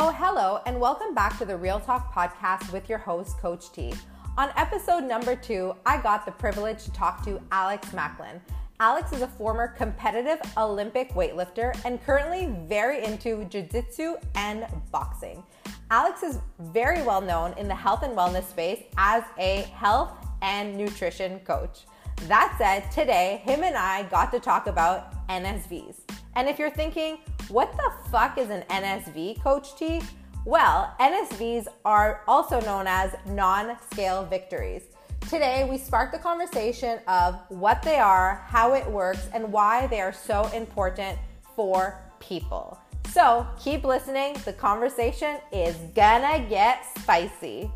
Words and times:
Oh, 0.00 0.12
hello, 0.12 0.60
and 0.64 0.78
welcome 0.78 1.12
back 1.12 1.36
to 1.38 1.44
the 1.44 1.56
Real 1.56 1.80
Talk 1.80 2.14
podcast 2.14 2.72
with 2.72 2.88
your 2.88 2.98
host, 2.98 3.36
Coach 3.38 3.72
T. 3.72 3.92
On 4.36 4.48
episode 4.56 5.02
number 5.02 5.34
two, 5.34 5.74
I 5.84 6.00
got 6.00 6.24
the 6.24 6.30
privilege 6.30 6.84
to 6.84 6.92
talk 6.92 7.24
to 7.24 7.42
Alex 7.50 7.88
Maclin. 7.88 8.40
Alex 8.78 9.12
is 9.12 9.22
a 9.22 9.26
former 9.26 9.66
competitive 9.66 10.38
Olympic 10.56 11.10
weightlifter 11.14 11.76
and 11.84 12.00
currently 12.04 12.54
very 12.68 13.04
into 13.04 13.44
jiu 13.46 13.62
jitsu 13.62 14.14
and 14.36 14.68
boxing. 14.92 15.42
Alex 15.90 16.22
is 16.22 16.38
very 16.60 17.02
well 17.02 17.20
known 17.20 17.52
in 17.58 17.66
the 17.66 17.74
health 17.74 18.04
and 18.04 18.16
wellness 18.16 18.48
space 18.48 18.84
as 18.98 19.24
a 19.36 19.62
health 19.74 20.12
and 20.42 20.76
nutrition 20.76 21.40
coach. 21.40 21.86
That 22.28 22.54
said, 22.56 22.88
today, 22.92 23.42
him 23.42 23.64
and 23.64 23.76
I 23.76 24.04
got 24.04 24.30
to 24.30 24.38
talk 24.38 24.68
about 24.68 25.26
NSVs. 25.26 25.96
And 26.36 26.48
if 26.48 26.56
you're 26.56 26.70
thinking, 26.70 27.18
what 27.48 27.72
the 27.76 28.10
fuck 28.10 28.36
is 28.36 28.50
an 28.50 28.62
NSV, 28.68 29.42
Coach 29.42 29.74
T? 29.76 30.02
Well, 30.44 30.94
NSVs 31.00 31.66
are 31.84 32.22
also 32.28 32.60
known 32.60 32.86
as 32.86 33.14
non 33.26 33.76
scale 33.90 34.24
victories. 34.24 34.82
Today, 35.28 35.66
we 35.68 35.78
spark 35.78 36.12
the 36.12 36.18
conversation 36.18 37.00
of 37.08 37.38
what 37.48 37.82
they 37.82 37.98
are, 37.98 38.44
how 38.46 38.74
it 38.74 38.86
works, 38.86 39.28
and 39.32 39.50
why 39.52 39.86
they 39.86 40.00
are 40.00 40.12
so 40.12 40.46
important 40.54 41.18
for 41.56 42.00
people. 42.20 42.78
So 43.10 43.46
keep 43.58 43.84
listening, 43.84 44.36
the 44.44 44.52
conversation 44.52 45.38
is 45.50 45.74
gonna 45.94 46.46
get 46.48 46.84
spicy. 46.98 47.70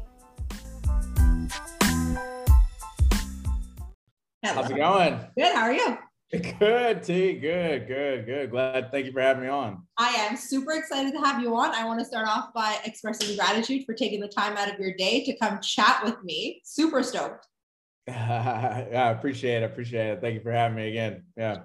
How's 4.45 4.71
it 4.71 4.77
going? 4.77 5.21
Good, 5.37 5.55
how 5.55 5.63
are 5.63 5.73
you? 5.73 5.99
Good, 6.59 7.03
T. 7.03 7.35
Good, 7.35 7.87
good, 7.87 8.25
good. 8.25 8.51
Glad. 8.51 8.91
Thank 8.91 9.05
you 9.05 9.13
for 9.13 9.21
having 9.21 9.43
me 9.43 9.51
on. 9.51 9.83
I 9.99 10.09
am 10.15 10.35
super 10.35 10.73
excited 10.73 11.13
to 11.13 11.19
have 11.19 11.43
you 11.43 11.55
on. 11.55 11.75
I 11.75 11.85
want 11.85 11.99
to 11.99 12.07
start 12.07 12.27
off 12.27 12.55
by 12.55 12.79
expressing 12.87 13.37
gratitude 13.37 13.85
for 13.85 13.93
taking 13.93 14.19
the 14.19 14.29
time 14.29 14.57
out 14.57 14.73
of 14.73 14.81
your 14.81 14.95
day 14.95 15.23
to 15.25 15.37
come 15.37 15.61
chat 15.61 16.01
with 16.03 16.25
me. 16.25 16.63
Super 16.65 17.03
stoked. 17.03 17.49
yeah, 18.09 18.87
I 18.95 19.11
appreciate 19.11 19.63
it. 19.63 19.65
Appreciate 19.65 20.09
it. 20.09 20.21
Thank 20.23 20.37
you 20.37 20.41
for 20.41 20.53
having 20.53 20.79
me 20.79 20.89
again. 20.89 21.23
Yeah. 21.37 21.65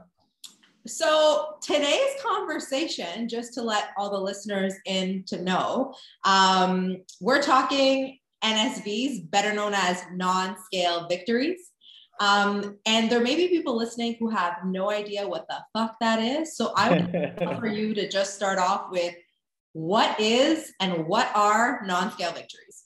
So 0.86 1.56
today's 1.62 2.22
conversation, 2.22 3.30
just 3.30 3.54
to 3.54 3.62
let 3.62 3.92
all 3.98 4.10
the 4.10 4.20
listeners 4.20 4.74
in 4.86 5.24
to 5.28 5.42
know, 5.42 5.94
um, 6.26 6.98
we're 7.22 7.42
talking 7.42 8.20
NSVs, 8.44 9.32
better 9.32 9.54
known 9.54 9.74
as 9.74 10.04
non-scale 10.14 11.08
victories. 11.08 11.72
Um, 12.20 12.78
and 12.86 13.10
there 13.10 13.22
may 13.22 13.36
be 13.36 13.48
people 13.48 13.78
listening 13.78 14.16
who 14.20 14.30
have 14.30 14.58
no 14.66 14.90
idea 14.90 15.28
what 15.28 15.48
the 15.48 15.58
fuck 15.74 15.96
that 16.02 16.20
is. 16.20 16.56
So 16.56 16.74
I 16.76 16.90
would 16.92 17.60
for 17.60 17.68
you 17.68 17.94
to 17.94 18.10
just 18.10 18.36
start 18.36 18.60
off 18.60 18.92
with 18.92 19.14
what 19.74 20.20
is 20.20 20.74
and 20.80 21.06
what 21.06 21.30
are 21.36 21.84
non-scale 21.86 22.32
victories? 22.32 22.86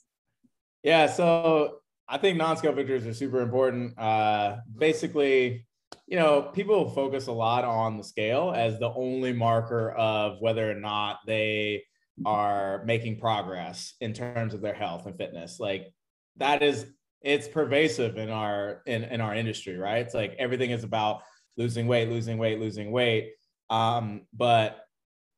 Yeah, 0.82 1.06
so 1.06 1.78
I 2.08 2.18
think 2.18 2.36
non-scale 2.36 2.72
victories 2.72 3.06
are 3.06 3.14
super 3.14 3.40
important. 3.40 3.98
Uh, 3.98 4.56
basically, 4.76 5.66
you 6.06 6.18
know, 6.18 6.42
people 6.42 6.90
focus 6.90 7.28
a 7.28 7.32
lot 7.32 7.64
on 7.64 7.96
the 7.96 8.04
scale 8.04 8.52
as 8.54 8.78
the 8.78 8.92
only 8.92 9.32
marker 9.32 9.92
of 9.92 10.36
whether 10.40 10.70
or 10.70 10.74
not 10.74 11.20
they 11.26 11.84
are 12.26 12.82
making 12.84 13.18
progress 13.18 13.94
in 14.00 14.12
terms 14.12 14.52
of 14.52 14.60
their 14.60 14.74
health 14.74 15.06
and 15.06 15.16
fitness. 15.16 15.58
Like 15.58 15.92
that 16.36 16.62
is 16.62 16.86
it's 17.24 17.48
pervasive 17.48 18.16
in 18.16 18.30
our 18.30 18.82
in, 18.86 19.04
in 19.04 19.20
our 19.20 19.34
industry, 19.34 19.76
right? 19.76 20.04
It's 20.04 20.14
like 20.14 20.34
everything 20.38 20.70
is 20.70 20.84
about 20.84 21.22
losing 21.56 21.86
weight, 21.86 22.08
losing 22.08 22.38
weight, 22.38 22.58
losing 22.58 22.90
weight. 22.90 23.32
Um, 23.70 24.22
but 24.32 24.86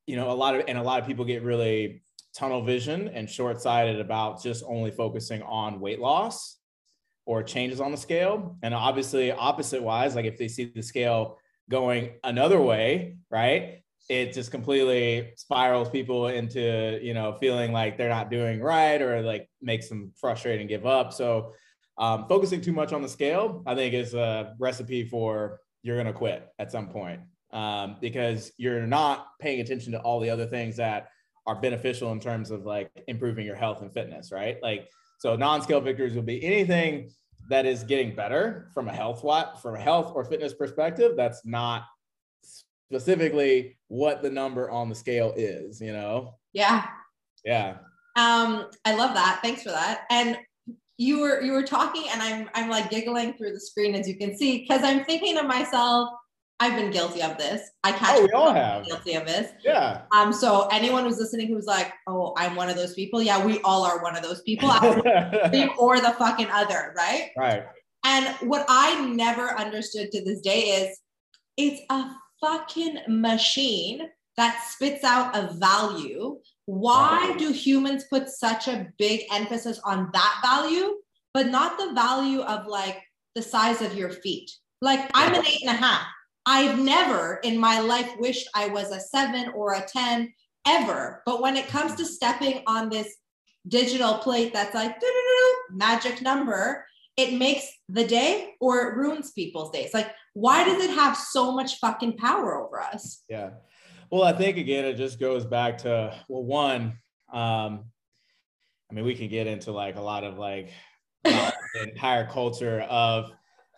you 0.07 0.15
know, 0.15 0.31
a 0.31 0.33
lot 0.33 0.55
of 0.55 0.63
and 0.67 0.77
a 0.77 0.83
lot 0.83 0.99
of 0.99 1.07
people 1.07 1.25
get 1.25 1.43
really 1.43 2.03
tunnel 2.35 2.63
vision 2.63 3.07
and 3.09 3.29
short-sighted 3.29 3.99
about 3.99 4.43
just 4.43 4.63
only 4.67 4.91
focusing 4.91 5.41
on 5.43 5.79
weight 5.79 5.99
loss 5.99 6.57
or 7.25 7.41
changes 7.41 7.79
on 7.79 7.91
the 7.91 7.97
scale. 7.97 8.57
And 8.61 8.73
obviously, 8.73 9.31
opposite 9.31 9.81
wise, 9.81 10.15
like 10.15 10.25
if 10.25 10.37
they 10.37 10.47
see 10.47 10.65
the 10.75 10.83
scale 10.83 11.37
going 11.69 12.11
another 12.23 12.61
way, 12.61 13.17
right? 13.31 13.81
It 14.09 14.33
just 14.33 14.51
completely 14.51 15.31
spirals 15.35 15.89
people 15.89 16.27
into, 16.27 16.99
you 17.01 17.15
know, 17.15 17.37
feeling 17.39 17.71
like 17.71 17.97
they're 17.97 18.09
not 18.09 18.29
doing 18.29 18.61
right 18.61 19.01
or 19.01 19.21
like 19.21 19.49
makes 19.61 19.89
them 19.89 20.11
frustrated 20.19 20.61
and 20.61 20.69
give 20.69 20.85
up. 20.85 21.11
So 21.11 21.53
um, 21.97 22.25
focusing 22.27 22.61
too 22.61 22.73
much 22.73 22.93
on 22.93 23.01
the 23.01 23.09
scale, 23.09 23.63
I 23.65 23.75
think, 23.75 23.93
is 23.93 24.13
a 24.13 24.55
recipe 24.59 25.05
for 25.05 25.59
you're 25.83 25.95
going 25.95 26.07
to 26.07 26.13
quit 26.13 26.47
at 26.59 26.71
some 26.71 26.89
point 26.89 27.21
um, 27.51 27.97
because 28.01 28.51
you're 28.57 28.85
not 28.85 29.27
paying 29.39 29.61
attention 29.61 29.91
to 29.93 29.99
all 29.99 30.19
the 30.19 30.29
other 30.29 30.45
things 30.45 30.75
that 30.77 31.09
are 31.47 31.55
beneficial 31.55 32.11
in 32.11 32.19
terms 32.19 32.51
of 32.51 32.65
like 32.65 32.91
improving 33.07 33.45
your 33.45 33.55
health 33.55 33.81
and 33.81 33.93
fitness, 33.93 34.31
right? 34.31 34.57
Like, 34.61 34.89
so 35.19 35.35
non-scale 35.35 35.81
victories 35.81 36.13
would 36.15 36.25
be 36.25 36.43
anything 36.43 37.11
that 37.49 37.65
is 37.65 37.83
getting 37.83 38.15
better 38.15 38.69
from 38.73 38.87
a 38.87 38.91
health 38.91 39.23
what 39.23 39.61
from 39.61 39.75
a 39.75 39.79
health 39.79 40.11
or 40.15 40.25
fitness 40.25 40.53
perspective. 40.53 41.13
That's 41.15 41.45
not 41.45 41.83
specifically 42.41 43.77
what 43.87 44.21
the 44.21 44.29
number 44.29 44.69
on 44.69 44.89
the 44.89 44.95
scale 44.95 45.33
is, 45.37 45.79
you 45.79 45.93
know? 45.93 46.35
Yeah. 46.53 46.87
Yeah. 47.43 47.77
Um, 48.15 48.69
I 48.85 48.95
love 48.95 49.13
that. 49.13 49.39
Thanks 49.43 49.61
for 49.61 49.69
that. 49.69 50.05
And 50.09 50.37
you 50.97 51.19
were 51.19 51.41
you 51.41 51.51
were 51.51 51.63
talking 51.63 52.03
and 52.11 52.21
I'm 52.21 52.49
I'm 52.53 52.69
like 52.69 52.89
giggling 52.89 53.33
through 53.33 53.53
the 53.53 53.59
screen 53.59 53.95
as 53.95 54.07
you 54.07 54.17
can 54.17 54.37
see 54.37 54.59
because 54.59 54.83
I'm 54.83 55.03
thinking 55.03 55.35
to 55.37 55.43
myself 55.43 56.09
I've 56.59 56.75
been 56.75 56.89
guilty 56.89 57.21
of 57.21 57.37
this. 57.37 57.69
I 57.83 57.91
catch 57.91 58.17
oh, 58.17 58.23
we 58.23 58.31
all 58.31 58.53
have 58.53 58.85
guilty 58.85 59.15
of 59.15 59.25
this. 59.25 59.51
Yeah. 59.63 60.03
Um. 60.13 60.31
So 60.31 60.67
anyone 60.71 61.03
who's 61.03 61.19
listening 61.19 61.47
who's 61.47 61.65
like, 61.65 61.91
oh, 62.07 62.33
I'm 62.37 62.55
one 62.55 62.69
of 62.69 62.77
those 62.77 62.93
people. 62.93 63.21
Yeah, 63.21 63.45
we 63.45 63.59
all 63.61 63.83
are 63.83 64.01
one 64.01 64.15
of 64.15 64.23
those 64.23 64.41
people. 64.43 64.69
or 65.77 65.99
the 65.99 66.15
fucking 66.17 66.47
other, 66.49 66.93
right? 66.95 67.31
Right. 67.37 67.63
And 68.05 68.27
what 68.49 68.65
I 68.69 69.05
never 69.05 69.49
understood 69.49 70.11
to 70.11 70.23
this 70.23 70.39
day 70.39 70.61
is, 70.61 70.97
it's 71.57 71.81
a 71.89 72.11
fucking 72.39 72.99
machine 73.09 74.07
that 74.37 74.63
spits 74.69 75.03
out 75.03 75.35
a 75.35 75.53
value 75.53 76.37
why 76.65 77.35
do 77.37 77.51
humans 77.51 78.05
put 78.09 78.29
such 78.29 78.67
a 78.67 78.87
big 78.97 79.21
emphasis 79.31 79.79
on 79.83 80.09
that 80.13 80.39
value, 80.43 80.95
but 81.33 81.47
not 81.47 81.77
the 81.77 81.93
value 81.93 82.41
of 82.41 82.67
like 82.67 83.01
the 83.35 83.41
size 83.41 83.81
of 83.81 83.95
your 83.95 84.09
feet? 84.09 84.51
Like 84.81 85.09
I'm 85.13 85.33
an 85.33 85.45
eight 85.45 85.61
and 85.61 85.75
a 85.75 85.79
half. 85.79 86.05
I've 86.45 86.79
never 86.79 87.39
in 87.43 87.57
my 87.57 87.79
life 87.79 88.11
wished 88.19 88.47
I 88.53 88.67
was 88.67 88.91
a 88.91 88.99
seven 88.99 89.49
or 89.55 89.73
a 89.73 89.85
10 89.85 90.31
ever. 90.67 91.23
But 91.25 91.41
when 91.41 91.55
it 91.55 91.67
comes 91.67 91.95
to 91.95 92.05
stepping 92.05 92.61
on 92.67 92.89
this 92.89 93.15
digital 93.67 94.15
plate 94.15 94.53
that's 94.53 94.75
like 94.75 94.95
magic 95.71 96.21
number, 96.21 96.85
it 97.17 97.33
makes 97.33 97.65
the 97.89 98.05
day 98.05 98.53
or 98.59 98.81
it 98.81 98.95
ruins 98.95 99.31
people's 99.31 99.71
days. 99.71 99.93
Like, 99.93 100.11
why 100.33 100.65
does 100.65 100.83
it 100.83 100.91
have 100.91 101.15
so 101.15 101.51
much 101.51 101.79
fucking 101.79 102.17
power 102.17 102.61
over 102.61 102.79
us? 102.79 103.23
Yeah. 103.29 103.51
Well, 104.11 104.23
I 104.23 104.33
think 104.33 104.57
again, 104.57 104.85
it 104.85 104.95
just 104.95 105.19
goes 105.19 105.45
back 105.45 105.79
to 105.79 106.15
well, 106.29 106.43
one, 106.43 106.97
um, 107.31 107.85
I 108.89 108.93
mean, 108.93 109.05
we 109.05 109.15
can 109.15 109.27
get 109.27 109.47
into 109.47 109.71
like 109.71 109.95
a 109.95 110.01
lot 110.01 110.23
of 110.23 110.37
like 110.37 110.71
the 111.23 111.53
entire 111.81 112.25
culture 112.25 112.81
of 112.81 113.31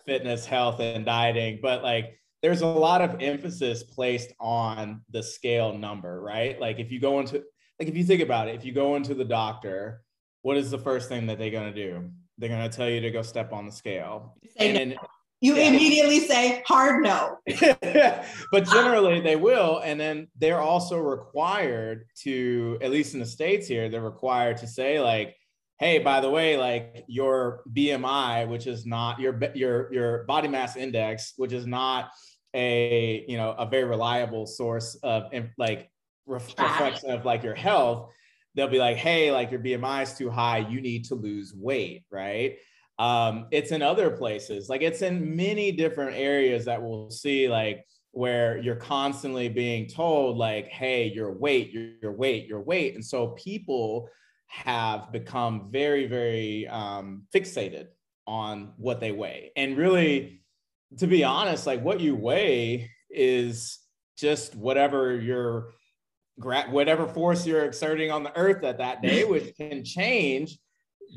fitness, 0.06 0.46
health, 0.46 0.80
and 0.80 1.06
dieting, 1.06 1.60
but 1.62 1.84
like 1.84 2.20
there's 2.42 2.62
a 2.62 2.68
lot 2.68 3.02
of 3.02 3.22
emphasis 3.22 3.84
placed 3.84 4.32
on 4.40 5.02
the 5.12 5.24
scale 5.24 5.78
number, 5.78 6.22
right? 6.22 6.60
Like 6.60 6.80
if 6.80 6.92
you 6.92 7.00
go 7.00 7.20
into 7.20 7.44
like 7.80 7.88
if 7.88 7.96
you 7.96 8.04
think 8.04 8.22
about 8.22 8.48
it, 8.48 8.56
if 8.56 8.66
you 8.66 8.74
go 8.74 8.96
into 8.96 9.14
the 9.14 9.26
doctor, 9.26 10.02
what 10.42 10.58
is 10.58 10.72
the 10.72 10.78
first 10.78 11.10
thing 11.10 11.28
that 11.28 11.38
they're 11.38 11.52
gonna 11.52 11.74
do? 11.74 12.10
They're 12.38 12.50
gonna 12.50 12.70
tell 12.70 12.90
you 12.90 13.02
to 13.02 13.12
go 13.12 13.22
step 13.22 13.54
on 13.54 13.66
the 13.66 13.72
scale. 13.72 14.38
And, 14.58 14.96
you 15.40 15.56
yeah. 15.56 15.70
immediately 15.70 16.20
say 16.20 16.64
hard 16.66 17.04
no. 17.04 17.38
but 18.52 18.66
generally 18.72 19.22
they 19.22 19.36
will. 19.36 19.80
And 19.84 20.00
then 20.00 20.28
they're 20.38 20.62
also 20.62 20.98
required 20.98 22.06
to, 22.24 22.78
at 22.82 22.92
least 22.92 23.14
in 23.14 23.20
the 23.20 23.26
States 23.26 23.68
here, 23.68 23.90
they're 23.90 24.02
required 24.02 24.58
to 24.58 24.68
say, 24.68 25.00
like, 25.00 25.36
hey, 25.80 26.00
by 26.00 26.22
the 26.22 26.30
way, 26.30 26.58
like 26.58 27.06
your 27.08 27.62
BMI, 27.72 28.48
which 28.48 28.68
is 28.68 28.86
not 28.86 29.20
your 29.20 29.40
your 29.54 29.94
your 29.94 30.24
body 30.24 30.48
mass 30.48 30.76
index, 30.76 31.34
which 31.38 31.54
is 31.54 31.68
not 31.68 32.10
a 32.54 33.24
you 33.28 33.38
know 33.38 33.52
a 33.52 33.66
very 33.66 33.84
reliable 33.84 34.48
source 34.48 34.96
of 35.04 35.32
like 35.58 35.90
reflection 36.26 37.12
of 37.12 37.26
like 37.26 37.44
your 37.44 37.56
health. 37.56 38.12
They'll 38.56 38.68
be 38.68 38.80
like, 38.80 38.98
hey, 38.98 39.32
like 39.32 39.52
your 39.52 39.60
BMI 39.60 40.04
is 40.04 40.14
too 40.14 40.32
high, 40.32 40.58
you 40.58 40.82
need 40.82 41.06
to 41.06 41.16
lose 41.16 41.54
weight, 41.54 42.06
right? 42.10 42.58
Um, 43.00 43.48
it's 43.52 43.72
in 43.72 43.82
other 43.82 44.10
places. 44.10 44.70
Like 44.70 44.82
it's 44.82 45.02
in 45.02 45.36
many 45.36 45.72
different 45.72 46.16
areas 46.16 46.66
that 46.66 46.82
we'll 46.82 47.10
see 47.12 47.48
like 47.48 47.86
where 48.12 48.58
you're 48.58 48.76
constantly 48.76 49.48
being 49.48 49.88
told 49.88 50.38
like 50.38 50.68
hey 50.70 51.08
your 51.08 51.32
weight 51.32 51.72
your, 51.72 51.92
your 52.02 52.12
weight 52.12 52.48
your 52.48 52.62
weight. 52.62 52.96
And 52.96 53.06
so 53.06 53.30
people 53.30 54.10
have 54.48 55.12
become 55.12 55.70
very 55.72 56.08
very 56.08 56.68
um, 56.68 57.24
fixated 57.34 57.88
on 58.26 58.74
what 58.78 59.00
they 59.00 59.12
weigh. 59.12 59.52
And 59.56 59.78
really 59.78 60.42
to 60.98 61.08
be 61.08 61.24
honest 61.24 61.68
like 61.68 61.84
what 61.84 62.00
you 62.00 62.16
weigh 62.16 62.90
is 63.10 63.80
just 64.18 64.56
whatever 64.56 65.16
your 65.20 65.70
whatever 66.38 67.08
force 67.08 67.46
you're 67.46 67.66
exerting 67.66 68.12
on 68.12 68.24
the 68.24 68.36
earth 68.36 68.64
at 68.64 68.78
that 68.80 69.02
day, 69.02 69.24
which 69.30 69.56
can 69.56 69.84
change 69.84 70.58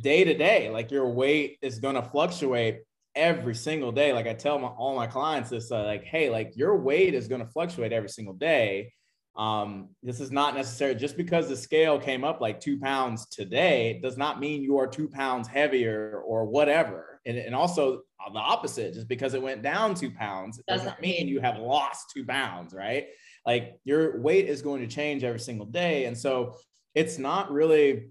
day 0.03 0.25
to 0.25 0.35
day. 0.35 0.71
Like 0.71 0.91
your 0.91 1.09
weight 1.09 1.59
is 1.63 1.79
going 1.79 1.95
to 1.95 2.03
fluctuate 2.03 2.81
every 3.15 3.55
single 3.55 3.93
day. 3.93 4.13
Like 4.13 4.27
I 4.27 4.35
tell 4.35 4.59
my, 4.59 4.69
all 4.69 4.95
my 4.95 5.07
clients 5.07 5.51
this, 5.51 5.71
uh, 5.71 5.85
like, 5.85 6.05
hey, 6.05 6.31
like 6.31 6.57
your 6.57 6.77
weight 6.77 7.15
is 7.15 7.29
going 7.29 7.41
to 7.41 7.51
fluctuate 7.51 7.93
every 7.93 8.09
single 8.09 8.35
day. 8.35 8.93
Um, 9.37 9.91
this 10.03 10.21
is 10.21 10.31
not 10.31 10.55
necessary 10.55 10.95
just 10.95 11.17
because 11.17 11.49
the 11.49 11.57
scale 11.57 11.99
came 11.99 12.25
up 12.25 12.41
like 12.41 12.61
two 12.61 12.79
pounds 12.79 13.27
today 13.29 14.01
does 14.03 14.17
not 14.17 14.41
mean 14.41 14.63
you 14.63 14.77
are 14.79 14.87
two 14.87 15.09
pounds 15.09 15.49
heavier 15.49 16.21
or 16.27 16.45
whatever. 16.45 17.21
And, 17.27 17.39
and 17.39 17.55
also 17.55 18.03
the 18.33 18.39
opposite, 18.39 18.95
just 18.95 19.09
because 19.09 19.35
it 19.35 19.43
went 19.43 19.63
down 19.63 19.95
two 19.95 20.11
pounds, 20.11 20.59
it 20.59 20.67
doesn't 20.67 21.01
mean 21.01 21.29
you 21.29 21.41
have 21.41 21.59
lost 21.59 22.11
two 22.15 22.25
pounds, 22.25 22.75
right? 22.75 23.07
Like 23.47 23.79
your 23.85 24.21
weight 24.21 24.49
is 24.49 24.63
going 24.63 24.81
to 24.83 24.87
change 24.87 25.25
every 25.25 25.41
single 25.41 25.67
day. 25.67 26.05
And 26.05 26.17
so 26.17 26.57
it's 26.95 27.19
not 27.19 27.51
really 27.51 28.11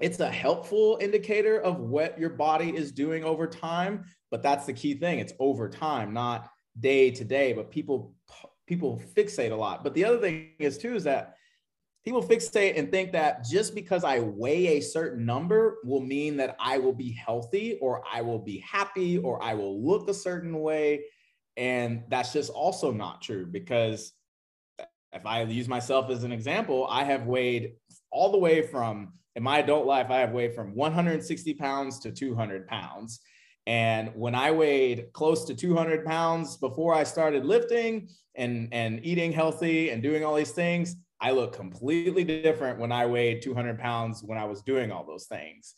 it's 0.00 0.20
a 0.20 0.30
helpful 0.30 0.98
indicator 1.00 1.60
of 1.60 1.78
what 1.78 2.18
your 2.18 2.30
body 2.30 2.74
is 2.74 2.90
doing 2.90 3.22
over 3.24 3.46
time 3.46 4.04
but 4.30 4.42
that's 4.42 4.66
the 4.66 4.72
key 4.72 4.94
thing. 4.94 5.18
It's 5.18 5.32
over 5.38 5.68
time 5.68 6.12
not 6.12 6.48
day 6.78 7.10
to 7.10 7.24
day 7.24 7.52
but 7.52 7.70
people 7.70 8.14
people 8.66 9.02
fixate 9.16 9.50
a 9.50 9.56
lot. 9.56 9.82
But 9.82 9.94
the 9.94 10.04
other 10.04 10.18
thing 10.18 10.50
is 10.58 10.78
too 10.78 10.94
is 10.94 11.04
that 11.04 11.34
people 12.04 12.22
fixate 12.22 12.78
and 12.78 12.90
think 12.90 13.12
that 13.12 13.44
just 13.44 13.74
because 13.74 14.04
i 14.04 14.20
weigh 14.20 14.78
a 14.78 14.80
certain 14.80 15.26
number 15.26 15.78
will 15.84 16.00
mean 16.00 16.36
that 16.36 16.56
i 16.58 16.78
will 16.78 16.94
be 16.94 17.12
healthy 17.12 17.76
or 17.82 18.02
i 18.10 18.22
will 18.22 18.38
be 18.38 18.58
happy 18.58 19.18
or 19.18 19.42
i 19.42 19.52
will 19.54 19.84
look 19.84 20.08
a 20.08 20.14
certain 20.14 20.60
way. 20.60 21.04
And 21.56 22.04
that's 22.08 22.32
just 22.32 22.50
also 22.50 22.92
not 22.92 23.20
true 23.20 23.46
because 23.46 24.12
if 25.12 25.26
i 25.26 25.42
use 25.42 25.68
myself 25.68 26.08
as 26.10 26.22
an 26.22 26.30
example 26.30 26.86
i 26.88 27.02
have 27.02 27.26
weighed 27.26 27.72
all 28.12 28.30
the 28.30 28.38
way 28.38 28.62
from 28.62 29.12
in 29.36 29.42
my 29.42 29.58
adult 29.58 29.86
life, 29.86 30.10
I 30.10 30.18
have 30.18 30.32
weighed 30.32 30.54
from 30.54 30.74
160 30.74 31.54
pounds 31.54 31.98
to 32.00 32.10
200 32.10 32.66
pounds. 32.66 33.20
And 33.66 34.10
when 34.14 34.34
I 34.34 34.50
weighed 34.50 35.12
close 35.12 35.44
to 35.44 35.54
200 35.54 36.04
pounds 36.04 36.56
before 36.56 36.94
I 36.94 37.04
started 37.04 37.44
lifting 37.44 38.08
and, 38.34 38.68
and 38.72 39.04
eating 39.04 39.32
healthy 39.32 39.90
and 39.90 40.02
doing 40.02 40.24
all 40.24 40.34
these 40.34 40.50
things, 40.50 40.96
I 41.20 41.32
look 41.32 41.54
completely 41.54 42.24
different 42.24 42.78
when 42.78 42.90
I 42.90 43.06
weighed 43.06 43.42
200 43.42 43.78
pounds 43.78 44.22
when 44.24 44.38
I 44.38 44.44
was 44.44 44.62
doing 44.62 44.90
all 44.90 45.06
those 45.06 45.26
things. 45.26 45.74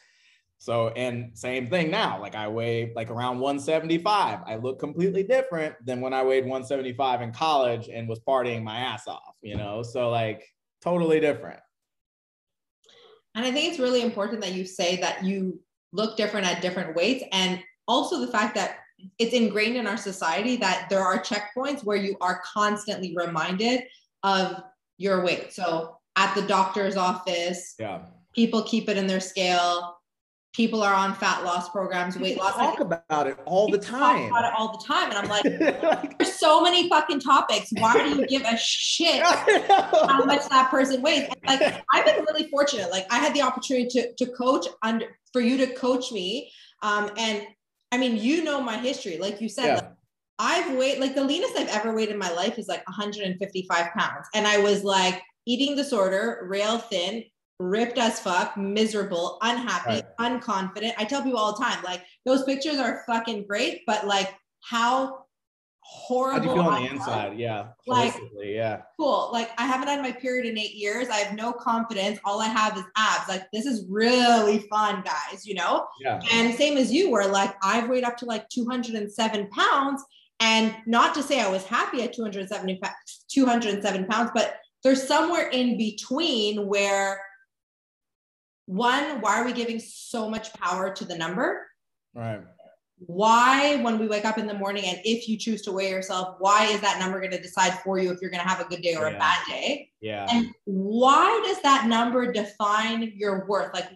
So, 0.58 0.90
and 0.90 1.36
same 1.36 1.66
thing 1.66 1.90
now, 1.90 2.20
like 2.20 2.36
I 2.36 2.46
weigh 2.46 2.92
like 2.94 3.10
around 3.10 3.40
175. 3.40 4.38
I 4.46 4.56
look 4.56 4.78
completely 4.78 5.24
different 5.24 5.74
than 5.84 6.00
when 6.00 6.14
I 6.14 6.22
weighed 6.22 6.44
175 6.44 7.20
in 7.20 7.32
college 7.32 7.88
and 7.92 8.08
was 8.08 8.20
partying 8.20 8.62
my 8.62 8.78
ass 8.78 9.08
off, 9.08 9.34
you 9.42 9.56
know? 9.56 9.82
So, 9.82 10.08
like, 10.08 10.44
totally 10.80 11.18
different. 11.18 11.58
And 13.34 13.44
I 13.44 13.50
think 13.50 13.70
it's 13.70 13.78
really 13.78 14.02
important 14.02 14.40
that 14.42 14.52
you 14.52 14.64
say 14.64 14.96
that 14.96 15.24
you 15.24 15.60
look 15.92 16.16
different 16.16 16.46
at 16.46 16.62
different 16.62 16.94
weights. 16.94 17.24
And 17.32 17.62
also 17.88 18.20
the 18.20 18.32
fact 18.32 18.54
that 18.54 18.78
it's 19.18 19.34
ingrained 19.34 19.76
in 19.76 19.86
our 19.86 19.96
society 19.96 20.56
that 20.56 20.88
there 20.88 21.00
are 21.00 21.22
checkpoints 21.22 21.84
where 21.84 21.96
you 21.96 22.16
are 22.20 22.42
constantly 22.44 23.14
reminded 23.16 23.84
of 24.22 24.62
your 24.98 25.24
weight. 25.24 25.52
So 25.52 25.96
at 26.16 26.34
the 26.34 26.42
doctor's 26.42 26.96
office, 26.96 27.74
yeah. 27.78 28.02
people 28.34 28.62
keep 28.62 28.88
it 28.88 28.96
in 28.96 29.06
their 29.06 29.20
scale 29.20 29.96
people 30.52 30.82
are 30.82 30.94
on 30.94 31.14
fat 31.14 31.44
loss 31.44 31.68
programs, 31.70 32.18
weight 32.18 32.36
loss. 32.36 32.54
Talk 32.54 32.80
about 32.80 33.26
it 33.26 33.38
all 33.46 33.70
the 33.70 33.78
time. 33.78 34.28
Talk 34.28 34.30
about 34.30 34.44
it 34.44 34.52
all 34.58 34.78
the 34.78 34.84
time, 34.84 35.10
and 35.10 35.18
I'm 35.18 35.28
like, 35.28 35.42
there's 36.18 36.34
so 36.34 36.62
many 36.62 36.88
fucking 36.88 37.20
topics. 37.20 37.70
Why 37.72 37.94
do 37.94 38.20
you 38.20 38.26
give 38.26 38.42
a 38.42 38.56
shit 38.56 39.22
how 39.26 40.24
much 40.24 40.48
that 40.48 40.68
person 40.70 41.02
weighs? 41.02 41.28
And 41.28 41.60
like, 41.60 41.82
I've 41.92 42.04
been 42.04 42.24
really 42.24 42.48
fortunate. 42.48 42.90
Like, 42.90 43.06
I 43.10 43.18
had 43.18 43.34
the 43.34 43.42
opportunity 43.42 43.88
to 43.90 44.12
to 44.14 44.32
coach 44.32 44.66
under 44.82 45.06
for 45.32 45.40
you 45.40 45.56
to 45.58 45.74
coach 45.74 46.12
me, 46.12 46.52
um, 46.82 47.10
and 47.16 47.46
I 47.90 47.98
mean, 47.98 48.16
you 48.16 48.44
know 48.44 48.60
my 48.60 48.76
history. 48.76 49.18
Like 49.18 49.40
you 49.40 49.48
said, 49.48 49.66
yeah. 49.66 49.74
like, 49.74 49.90
I've 50.38 50.76
weighed 50.76 50.98
like 50.98 51.14
the 51.14 51.24
leanest 51.24 51.56
I've 51.56 51.68
ever 51.68 51.94
weighed 51.94 52.10
in 52.10 52.18
my 52.18 52.30
life 52.30 52.58
is 52.58 52.68
like 52.68 52.86
155 52.86 53.92
pounds, 53.96 54.28
and 54.34 54.46
I 54.46 54.58
was 54.58 54.84
like 54.84 55.22
eating 55.46 55.76
disorder, 55.76 56.46
rail 56.48 56.78
thin, 56.78 57.24
ripped 57.62 57.98
as 57.98 58.20
fuck, 58.20 58.56
miserable, 58.56 59.38
unhappy, 59.42 60.02
right. 60.18 60.40
unconfident. 60.40 60.92
I 60.98 61.04
tell 61.04 61.22
people 61.22 61.38
all 61.38 61.56
the 61.56 61.64
time, 61.64 61.82
like 61.84 62.04
those 62.24 62.44
pictures 62.44 62.78
are 62.78 63.04
fucking 63.06 63.46
great, 63.46 63.82
but 63.86 64.06
like 64.06 64.34
how 64.68 65.26
horrible. 65.80 66.32
How 66.32 66.38
do 66.38 66.48
you 66.48 66.54
feel 66.54 66.72
on 66.72 66.82
the 66.82 66.90
inside? 66.90 67.38
Yeah. 67.38 67.68
Like, 67.86 68.14
yeah. 68.42 68.82
Cool. 68.98 69.30
Like 69.32 69.50
I 69.58 69.66
haven't 69.66 69.88
had 69.88 70.00
my 70.00 70.12
period 70.12 70.46
in 70.46 70.58
eight 70.58 70.74
years. 70.74 71.08
I 71.08 71.16
have 71.16 71.36
no 71.36 71.52
confidence. 71.52 72.18
All 72.24 72.40
I 72.40 72.48
have 72.48 72.76
is 72.76 72.84
abs. 72.96 73.28
Like 73.28 73.50
this 73.52 73.66
is 73.66 73.86
really 73.88 74.60
fun, 74.70 75.02
guys, 75.04 75.46
you 75.46 75.54
know? 75.54 75.86
Yeah. 76.00 76.20
And 76.32 76.54
same 76.54 76.76
as 76.76 76.92
you 76.92 77.10
were 77.10 77.26
like, 77.26 77.54
I've 77.62 77.88
weighed 77.88 78.04
up 78.04 78.16
to 78.18 78.26
like 78.26 78.48
207 78.48 79.48
pounds. 79.50 80.02
And 80.40 80.74
not 80.86 81.14
to 81.14 81.22
say 81.22 81.40
I 81.40 81.48
was 81.48 81.64
happy 81.64 82.02
at 82.02 82.12
270, 82.12 82.80
207 83.28 84.06
pounds, 84.06 84.30
but 84.34 84.56
there's 84.82 85.06
somewhere 85.06 85.48
in 85.50 85.76
between 85.76 86.66
where 86.66 87.20
one, 88.66 89.20
why 89.20 89.40
are 89.40 89.44
we 89.44 89.52
giving 89.52 89.78
so 89.78 90.28
much 90.30 90.52
power 90.54 90.92
to 90.94 91.04
the 91.04 91.16
number? 91.16 91.66
Right. 92.14 92.40
Why, 93.06 93.76
when 93.82 93.98
we 93.98 94.06
wake 94.06 94.24
up 94.24 94.38
in 94.38 94.46
the 94.46 94.54
morning, 94.54 94.84
and 94.86 95.00
if 95.04 95.28
you 95.28 95.36
choose 95.36 95.62
to 95.62 95.72
weigh 95.72 95.90
yourself, 95.90 96.36
why 96.38 96.66
is 96.66 96.80
that 96.82 97.00
number 97.00 97.18
going 97.18 97.32
to 97.32 97.40
decide 97.40 97.80
for 97.80 97.98
you 97.98 98.12
if 98.12 98.20
you're 98.20 98.30
going 98.30 98.42
to 98.42 98.48
have 98.48 98.60
a 98.60 98.68
good 98.68 98.80
day 98.80 98.94
or 98.94 99.08
yeah. 99.08 99.16
a 99.16 99.18
bad 99.18 99.38
day? 99.48 99.90
Yeah. 100.00 100.26
And 100.30 100.50
why 100.64 101.42
does 101.44 101.60
that 101.62 101.86
number 101.86 102.32
define 102.32 103.12
your 103.16 103.44
worth? 103.46 103.74
Like, 103.74 103.88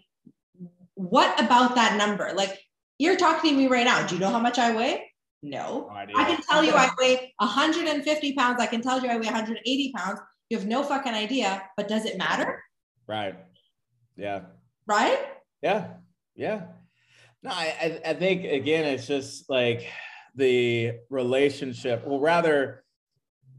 what 0.94 1.40
about 1.40 1.76
that 1.76 1.96
number? 1.96 2.32
Like, 2.34 2.58
you're 2.98 3.16
talking 3.16 3.52
to 3.52 3.56
me 3.56 3.68
right 3.68 3.84
now. 3.84 4.04
Do 4.04 4.16
you 4.16 4.20
know 4.20 4.30
how 4.30 4.40
much 4.40 4.58
I 4.58 4.74
weigh? 4.74 5.12
No. 5.42 5.88
no 5.88 5.94
I 5.94 6.24
can 6.24 6.40
tell 6.42 6.64
you 6.64 6.72
I 6.72 6.90
weigh 6.98 7.32
150 7.38 8.32
pounds. 8.32 8.60
I 8.60 8.66
can 8.66 8.80
tell 8.82 9.00
you 9.00 9.08
I 9.08 9.16
weigh 9.16 9.26
180 9.26 9.92
pounds. 9.92 10.18
You 10.50 10.58
have 10.58 10.66
no 10.66 10.82
fucking 10.82 11.12
idea, 11.12 11.62
but 11.76 11.86
does 11.86 12.06
it 12.06 12.18
matter? 12.18 12.60
Right. 13.06 13.36
Yeah 14.16 14.40
right? 14.86 15.18
Yeah, 15.62 15.88
yeah. 16.34 16.62
No, 17.42 17.50
I, 17.50 18.00
I 18.04 18.14
think 18.14 18.44
again, 18.44 18.84
it's 18.84 19.06
just 19.06 19.48
like 19.48 19.86
the 20.34 20.94
relationship. 21.10 22.06
Well, 22.06 22.20
rather, 22.20 22.84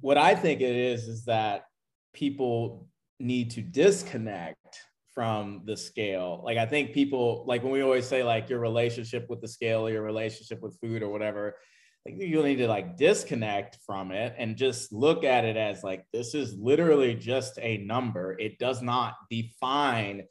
what 0.02 0.18
I 0.18 0.36
think 0.36 0.62
it 0.62 0.76
is 0.76 1.07
is 1.07 1.26
that 1.26 1.66
people 2.14 2.88
need 3.19 3.52
to 3.52 3.62
disconnect 3.62 4.80
from 5.14 5.64
the 5.66 5.76
scale. 5.76 6.42
Like 6.44 6.57
I 6.57 6.66
think 6.66 6.94
people 6.94 7.44
like 7.48 7.64
when 7.64 7.72
we 7.72 7.81
always 7.81 8.06
say 8.06 8.24
like 8.24 8.50
your 8.50 8.60
relationship 8.60 9.28
with 9.30 9.42
the 9.42 9.48
scale, 9.48 9.90
your 9.90 10.04
relationship 10.04 10.62
with 10.62 10.78
food 10.80 11.02
or 11.02 11.10
whatever, 11.10 11.56
think 12.07 12.22
you 12.22 12.42
need 12.44 12.57
to 12.57 12.68
like 12.68 12.98
disconnect 12.98 13.78
from 13.86 14.12
it 14.12 14.34
and 14.38 14.56
just 14.56 14.94
look 14.94 15.24
at 15.24 15.46
it 15.46 15.57
as 15.57 15.84
like 15.84 16.06
this 16.14 16.34
is 16.34 16.56
literally 16.57 17.16
just 17.16 17.60
a 17.60 17.78
number. 17.80 18.38
It 18.40 18.57
does 18.60 18.81
not 18.81 19.16
define 19.30 20.24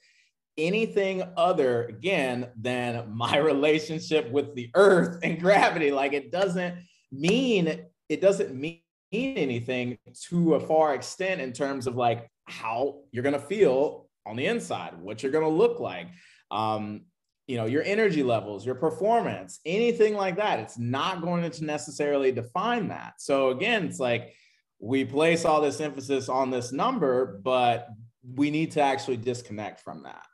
anything 0.59 1.23
other 1.37 1.85
again 1.85 2.49
than 2.61 3.15
my 3.15 3.37
relationship 3.53 4.31
with 4.31 4.55
the 4.55 4.71
earth 4.75 5.19
and 5.23 5.41
gravity. 5.41 5.91
Like 5.91 6.13
it 6.13 6.31
doesn't 6.31 6.77
mean 7.13 7.87
it 8.09 8.21
doesn't 8.21 8.55
mean 8.55 8.81
anything 9.13 9.99
to 10.29 10.55
a 10.55 10.61
far 10.61 10.95
extent 10.95 11.41
in 11.41 11.53
terms 11.53 11.87
of 11.87 11.97
like 11.97 12.29
how 12.45 13.01
you're 13.13 13.23
going 13.23 13.33
to 13.33 13.39
feel 13.39 14.09
on 14.27 14.37
the 14.37 14.47
inside 14.47 14.99
what 15.01 15.23
you're 15.23 15.33
going 15.33 15.45
to 15.45 15.51
look 15.51 15.79
like 15.79 16.09
um 16.51 17.03
you 17.47 17.57
know 17.57 17.67
your 17.67 17.83
energy 17.85 18.25
levels 18.25 18.67
your 18.67 18.75
performance 18.75 19.61
anything 19.65 20.15
like 20.15 20.37
that. 20.37 20.59
It's 20.59 20.79
not 20.79 21.23
going 21.23 21.49
to 21.49 21.65
necessarily 21.65 22.33
define 22.33 22.89
that. 22.89 23.15
So 23.19 23.51
again 23.51 23.87
it's 23.87 24.01
like 24.01 24.35
we 24.79 25.05
place 25.05 25.45
all 25.45 25.61
this 25.61 25.81
emphasis 25.81 26.29
on 26.29 26.51
this 26.51 26.73
number 26.73 27.41
but 27.43 27.89
we 28.35 28.51
need 28.51 28.73
to 28.73 28.81
actually 28.81 29.17
disconnect 29.17 29.81
from 29.81 30.03
that 30.03 30.27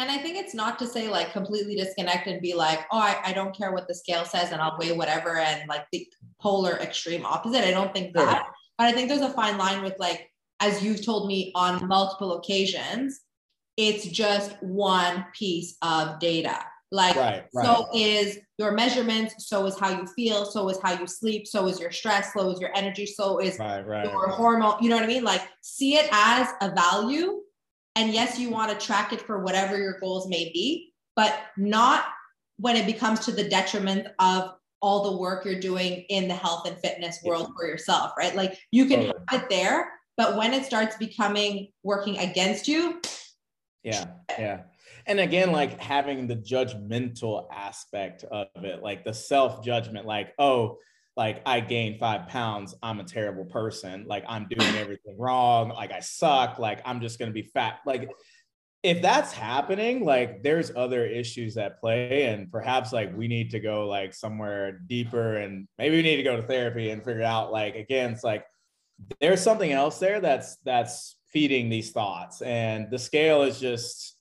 and 0.00 0.10
I 0.10 0.16
think 0.16 0.38
it's 0.38 0.54
not 0.54 0.78
to 0.78 0.86
say 0.86 1.08
like 1.08 1.32
completely 1.32 1.76
disconnect 1.76 2.26
and 2.26 2.40
be 2.40 2.54
like, 2.54 2.86
oh, 2.90 2.98
I, 2.98 3.20
I 3.22 3.32
don't 3.34 3.54
care 3.54 3.70
what 3.70 3.86
the 3.86 3.94
scale 3.94 4.24
says 4.24 4.50
and 4.50 4.60
I'll 4.60 4.78
weigh 4.78 4.92
whatever 4.92 5.36
and 5.36 5.68
like 5.68 5.84
the 5.92 6.08
polar 6.40 6.78
extreme 6.78 7.26
opposite. 7.26 7.64
I 7.64 7.70
don't 7.70 7.92
think 7.92 8.14
that. 8.14 8.46
But 8.78 8.86
I 8.86 8.92
think 8.92 9.10
there's 9.10 9.20
a 9.20 9.30
fine 9.34 9.58
line 9.58 9.82
with 9.82 9.94
like, 9.98 10.30
as 10.60 10.82
you've 10.82 11.04
told 11.04 11.28
me 11.28 11.52
on 11.54 11.86
multiple 11.86 12.38
occasions, 12.38 13.20
it's 13.76 14.06
just 14.06 14.56
one 14.62 15.26
piece 15.38 15.76
of 15.82 16.18
data. 16.18 16.58
Like, 16.90 17.16
right, 17.16 17.44
right. 17.54 17.64
so 17.66 17.88
is 17.94 18.38
your 18.56 18.72
measurements, 18.72 19.46
so 19.48 19.66
is 19.66 19.78
how 19.78 19.90
you 19.90 20.06
feel, 20.06 20.46
so 20.46 20.68
is 20.70 20.78
how 20.82 20.98
you 20.98 21.06
sleep, 21.06 21.46
so 21.46 21.68
is 21.68 21.78
your 21.78 21.92
stress, 21.92 22.32
so 22.32 22.50
is 22.50 22.58
your 22.58 22.74
energy, 22.74 23.04
so 23.04 23.38
is 23.38 23.58
right. 23.58 23.86
your 24.04 24.28
hormone. 24.28 24.82
You 24.82 24.88
know 24.88 24.96
what 24.96 25.04
I 25.04 25.08
mean? 25.08 25.24
Like, 25.24 25.42
see 25.60 25.96
it 25.96 26.08
as 26.10 26.48
a 26.62 26.74
value 26.74 27.42
and 27.96 28.12
yes, 28.12 28.38
you 28.38 28.50
want 28.50 28.70
to 28.70 28.86
track 28.86 29.12
it 29.12 29.20
for 29.20 29.42
whatever 29.42 29.76
your 29.76 29.98
goals 30.00 30.28
may 30.28 30.50
be, 30.52 30.92
but 31.16 31.34
not 31.56 32.04
when 32.58 32.76
it 32.76 32.86
becomes 32.86 33.20
to 33.20 33.32
the 33.32 33.48
detriment 33.48 34.06
of 34.18 34.54
all 34.82 35.10
the 35.10 35.16
work 35.16 35.44
you're 35.44 35.60
doing 35.60 36.04
in 36.08 36.28
the 36.28 36.34
health 36.34 36.66
and 36.66 36.78
fitness 36.78 37.18
world 37.24 37.52
for 37.56 37.66
yourself, 37.66 38.12
right? 38.16 38.34
Like 38.34 38.58
you 38.70 38.86
can 38.86 39.06
have 39.28 39.42
it 39.42 39.50
there, 39.50 39.92
But 40.16 40.36
when 40.36 40.54
it 40.54 40.64
starts 40.64 40.96
becoming 40.96 41.68
working 41.82 42.18
against 42.18 42.68
you, 42.68 43.00
yeah, 43.82 44.04
yeah. 44.38 44.60
And 45.06 45.20
again, 45.20 45.52
like 45.52 45.80
having 45.80 46.26
the 46.26 46.36
judgmental 46.36 47.46
aspect 47.50 48.24
of 48.24 48.48
it, 48.56 48.82
like 48.82 49.04
the 49.04 49.14
self 49.14 49.64
judgment, 49.64 50.06
like, 50.06 50.34
oh, 50.38 50.78
like 51.16 51.42
I 51.44 51.60
gained 51.60 51.98
five 51.98 52.28
pounds, 52.28 52.74
I'm 52.82 53.00
a 53.00 53.04
terrible 53.04 53.44
person. 53.44 54.06
Like 54.06 54.24
I'm 54.28 54.46
doing 54.48 54.76
everything 54.76 55.18
wrong. 55.18 55.70
Like 55.70 55.92
I 55.92 56.00
suck. 56.00 56.58
Like 56.58 56.80
I'm 56.84 57.00
just 57.00 57.18
to 57.18 57.30
be 57.30 57.42
fat. 57.42 57.80
Like 57.84 58.10
if 58.82 59.02
that's 59.02 59.32
happening, 59.32 60.04
like 60.04 60.42
there's 60.42 60.72
other 60.74 61.04
issues 61.04 61.56
at 61.56 61.80
play, 61.80 62.24
and 62.24 62.50
perhaps 62.50 62.92
like 62.92 63.14
we 63.14 63.28
need 63.28 63.50
to 63.50 63.60
go 63.60 63.86
like 63.86 64.14
somewhere 64.14 64.80
deeper, 64.86 65.36
and 65.36 65.68
maybe 65.78 65.96
we 65.96 66.02
need 66.02 66.16
to 66.16 66.22
go 66.22 66.36
to 66.36 66.42
therapy 66.42 66.90
and 66.90 67.04
figure 67.04 67.22
out 67.22 67.52
like 67.52 67.74
again, 67.74 68.12
it's 68.12 68.24
like 68.24 68.44
there's 69.20 69.42
something 69.42 69.72
else 69.72 69.98
there 69.98 70.20
that's 70.20 70.56
that's 70.64 71.16
feeding 71.32 71.68
these 71.68 71.92
thoughts, 71.92 72.40
and 72.40 72.90
the 72.90 72.98
scale 72.98 73.42
is 73.42 73.60
just 73.60 74.16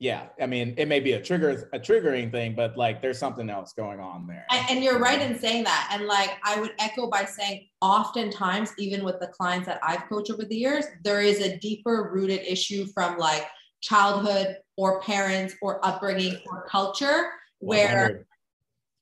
yeah 0.00 0.26
i 0.40 0.46
mean 0.46 0.74
it 0.76 0.88
may 0.88 0.98
be 0.98 1.12
a 1.12 1.22
trigger 1.22 1.68
a 1.72 1.78
triggering 1.78 2.30
thing 2.30 2.54
but 2.54 2.76
like 2.76 3.00
there's 3.00 3.18
something 3.18 3.48
else 3.48 3.72
going 3.74 4.00
on 4.00 4.26
there 4.26 4.44
and, 4.50 4.66
and, 4.70 4.84
you're 4.84 4.98
right 4.98 5.20
in 5.20 5.38
saying 5.38 5.62
that 5.62 5.88
and 5.92 6.06
like 6.06 6.30
i 6.42 6.60
would 6.60 6.72
echo 6.80 7.08
by 7.08 7.24
saying 7.24 7.66
oftentimes 7.80 8.72
even 8.76 9.04
with 9.04 9.20
the 9.20 9.28
clients 9.28 9.66
that 9.66 9.78
i've 9.82 10.08
coached 10.08 10.30
over 10.30 10.44
the 10.44 10.56
years 10.56 10.84
there 11.04 11.20
is 11.20 11.40
a 11.40 11.56
deeper 11.58 12.10
rooted 12.12 12.40
issue 12.40 12.86
from 12.92 13.16
like 13.18 13.46
childhood 13.84 14.56
or 14.76 15.00
parents 15.02 15.54
or 15.62 15.84
upbringing 15.86 16.36
or 16.46 16.66
culture 16.68 17.30
where 17.58 17.86
100. 17.86 18.26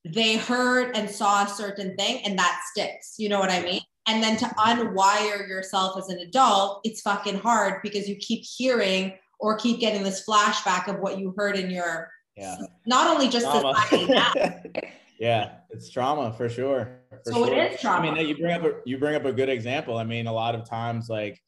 they 0.05 0.37
heard 0.37 0.97
and 0.97 1.09
saw 1.09 1.45
a 1.45 1.49
certain 1.49 1.97
thing 1.97 2.23
and 2.25 2.39
that 2.39 2.61
sticks. 2.71 3.15
You 3.19 3.29
know 3.29 3.39
what 3.39 3.51
I 3.51 3.63
mean? 3.63 3.81
And 4.09 4.23
then 4.23 4.37
to 4.39 4.47
unwire 4.47 5.49
yourself 5.49 5.97
as 5.97 6.09
an 6.09 6.19
adult, 6.19 6.81
it's 6.85 7.01
fucking 7.03 7.39
hard 7.39 7.81
because 7.83 8.09
you 8.09 8.17
keep 8.17 8.43
hearing 8.45 9.15
or 9.43 9.57
keep 9.57 9.81
getting 9.81 10.03
this 10.03 10.25
flashback 10.25 10.89
of 10.89 11.01
what 11.01 11.19
you 11.19 11.35
heard 11.37 11.57
in 11.57 11.71
your 11.71 12.09
yeah. 12.37 12.57
not 12.87 13.09
only 13.09 13.29
just 13.29 13.45
yeah, 15.19 15.51
it's 15.71 15.91
trauma 15.91 16.33
for 16.33 16.49
sure. 16.49 17.01
For 17.11 17.33
so 17.33 17.47
sure. 17.47 17.55
it 17.55 17.73
is 17.73 17.81
trauma. 17.81 18.09
I 18.09 18.15
mean, 18.15 18.29
you 18.29 18.39
bring 18.39 18.53
up 18.53 18.65
a, 18.65 18.73
you 18.87 18.99
bring 18.99 19.17
up 19.17 19.25
a 19.25 19.33
good 19.33 19.49
example. 19.49 19.99
I 19.99 20.05
mean, 20.05 20.29
a 20.29 20.33
lot 20.33 20.55
of 20.55 20.67
times, 20.67 21.09
like, 21.09 21.39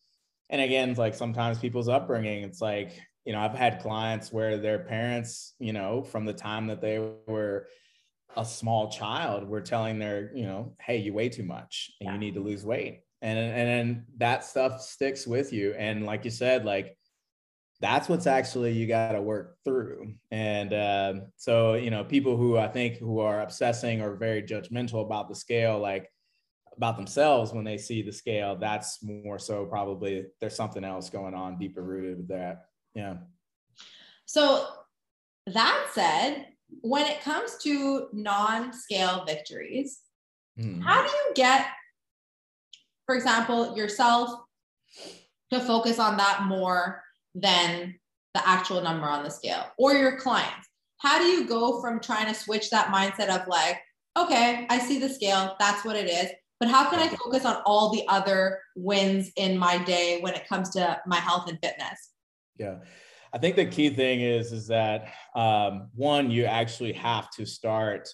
and 0.50 0.60
again, 0.60 0.92
like 0.94 1.14
sometimes 1.14 1.58
people's 1.58 1.88
upbringing, 1.88 2.42
it's 2.42 2.60
like 2.60 3.00
you 3.24 3.32
know, 3.32 3.40
I've 3.40 3.54
had 3.54 3.80
clients 3.80 4.32
where 4.32 4.58
their 4.58 4.80
parents, 4.80 5.54
you 5.58 5.72
know, 5.72 6.02
from 6.02 6.26
the 6.26 6.34
time 6.34 6.66
that 6.66 6.82
they 6.82 6.98
were 7.26 7.68
a 8.36 8.44
small 8.44 8.90
child, 8.90 9.48
were 9.48 9.62
telling 9.62 9.98
their, 9.98 10.30
you 10.34 10.44
know, 10.44 10.74
hey, 10.80 10.98
you 10.98 11.14
weigh 11.14 11.30
too 11.30 11.44
much 11.44 11.92
and 12.00 12.08
yeah. 12.08 12.12
you 12.12 12.18
need 12.18 12.34
to 12.34 12.40
lose 12.40 12.66
weight. 12.66 13.00
And 13.22 13.38
and 13.38 13.68
then 13.68 14.06
that 14.18 14.44
stuff 14.44 14.82
sticks 14.82 15.26
with 15.26 15.52
you. 15.52 15.72
And 15.78 16.04
like 16.04 16.26
you 16.26 16.30
said, 16.30 16.66
like 16.66 16.98
that's 17.84 18.08
what's 18.08 18.26
actually 18.26 18.72
you 18.72 18.86
got 18.86 19.12
to 19.12 19.20
work 19.20 19.58
through. 19.62 20.14
And 20.30 20.72
uh, 20.72 21.14
so, 21.36 21.74
you 21.74 21.90
know, 21.90 22.02
people 22.02 22.34
who 22.34 22.56
I 22.56 22.66
think 22.66 22.96
who 22.96 23.18
are 23.18 23.42
obsessing 23.42 24.00
or 24.00 24.16
very 24.16 24.42
judgmental 24.42 25.02
about 25.04 25.28
the 25.28 25.34
scale, 25.34 25.78
like 25.78 26.10
about 26.74 26.96
themselves 26.96 27.52
when 27.52 27.62
they 27.62 27.76
see 27.76 28.00
the 28.00 28.10
scale, 28.10 28.56
that's 28.56 29.02
more 29.02 29.38
so 29.38 29.66
probably 29.66 30.24
there's 30.40 30.56
something 30.56 30.82
else 30.82 31.10
going 31.10 31.34
on 31.34 31.58
deeper 31.58 31.82
rooted 31.82 32.16
with 32.16 32.28
that. 32.28 32.68
Yeah. 32.94 33.16
So 34.24 34.66
that 35.48 35.88
said, 35.92 36.46
when 36.80 37.04
it 37.04 37.20
comes 37.20 37.58
to 37.64 38.08
non-scale 38.14 39.26
victories, 39.26 40.00
mm. 40.58 40.82
how 40.82 41.02
do 41.02 41.10
you 41.10 41.32
get, 41.34 41.66
for 43.04 43.14
example, 43.14 43.76
yourself 43.76 44.30
to 45.50 45.60
focus 45.60 45.98
on 45.98 46.16
that 46.16 46.44
more 46.44 47.03
than 47.34 47.94
the 48.34 48.48
actual 48.48 48.80
number 48.80 49.06
on 49.06 49.24
the 49.24 49.30
scale 49.30 49.66
or 49.78 49.94
your 49.94 50.18
clients? 50.18 50.68
How 50.98 51.18
do 51.18 51.24
you 51.24 51.46
go 51.46 51.80
from 51.80 52.00
trying 52.00 52.26
to 52.26 52.34
switch 52.34 52.70
that 52.70 52.88
mindset 52.88 53.28
of 53.28 53.46
like, 53.48 53.80
okay, 54.16 54.66
I 54.70 54.78
see 54.78 54.98
the 54.98 55.08
scale, 55.08 55.56
that's 55.58 55.84
what 55.84 55.96
it 55.96 56.08
is, 56.08 56.30
but 56.60 56.68
how 56.68 56.88
can 56.88 57.00
I 57.00 57.08
focus 57.08 57.44
on 57.44 57.56
all 57.66 57.90
the 57.90 58.04
other 58.08 58.60
wins 58.76 59.30
in 59.36 59.58
my 59.58 59.78
day 59.78 60.20
when 60.20 60.34
it 60.34 60.48
comes 60.48 60.70
to 60.70 61.00
my 61.06 61.16
health 61.16 61.48
and 61.48 61.58
fitness? 61.62 62.12
Yeah. 62.56 62.76
I 63.32 63.38
think 63.38 63.56
the 63.56 63.66
key 63.66 63.90
thing 63.90 64.20
is 64.20 64.52
is 64.52 64.68
that 64.68 65.08
um, 65.34 65.88
one, 65.94 66.30
you 66.30 66.44
actually 66.44 66.92
have 66.92 67.28
to 67.32 67.44
start 67.44 68.08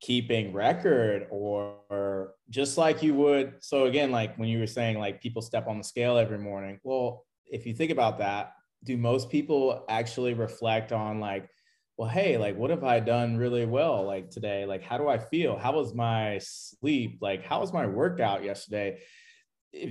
keeping 0.00 0.54
record 0.54 1.26
or, 1.30 1.76
or 1.90 2.34
just 2.48 2.78
like 2.78 3.02
you 3.02 3.14
would. 3.14 3.54
So 3.60 3.84
again, 3.84 4.10
like 4.10 4.36
when 4.38 4.48
you 4.48 4.58
were 4.58 4.66
saying 4.66 4.98
like 4.98 5.20
people 5.20 5.42
step 5.42 5.66
on 5.68 5.76
the 5.78 5.84
scale 5.84 6.16
every 6.16 6.38
morning. 6.38 6.80
Well, 6.82 7.25
if 7.50 7.66
you 7.66 7.74
think 7.74 7.90
about 7.90 8.18
that, 8.18 8.52
do 8.84 8.96
most 8.96 9.30
people 9.30 9.84
actually 9.88 10.34
reflect 10.34 10.92
on 10.92 11.20
like, 11.20 11.48
well, 11.96 12.08
hey, 12.08 12.36
like 12.36 12.56
what 12.56 12.70
have 12.70 12.84
I 12.84 13.00
done 13.00 13.36
really 13.36 13.64
well 13.64 14.04
like 14.04 14.30
today? 14.30 14.66
Like 14.66 14.82
how 14.82 14.98
do 14.98 15.08
I 15.08 15.18
feel? 15.18 15.56
How 15.56 15.72
was 15.72 15.94
my 15.94 16.38
sleep? 16.42 17.18
Like 17.20 17.44
how 17.44 17.60
was 17.60 17.72
my 17.72 17.86
workout 17.86 18.44
yesterday? 18.44 18.98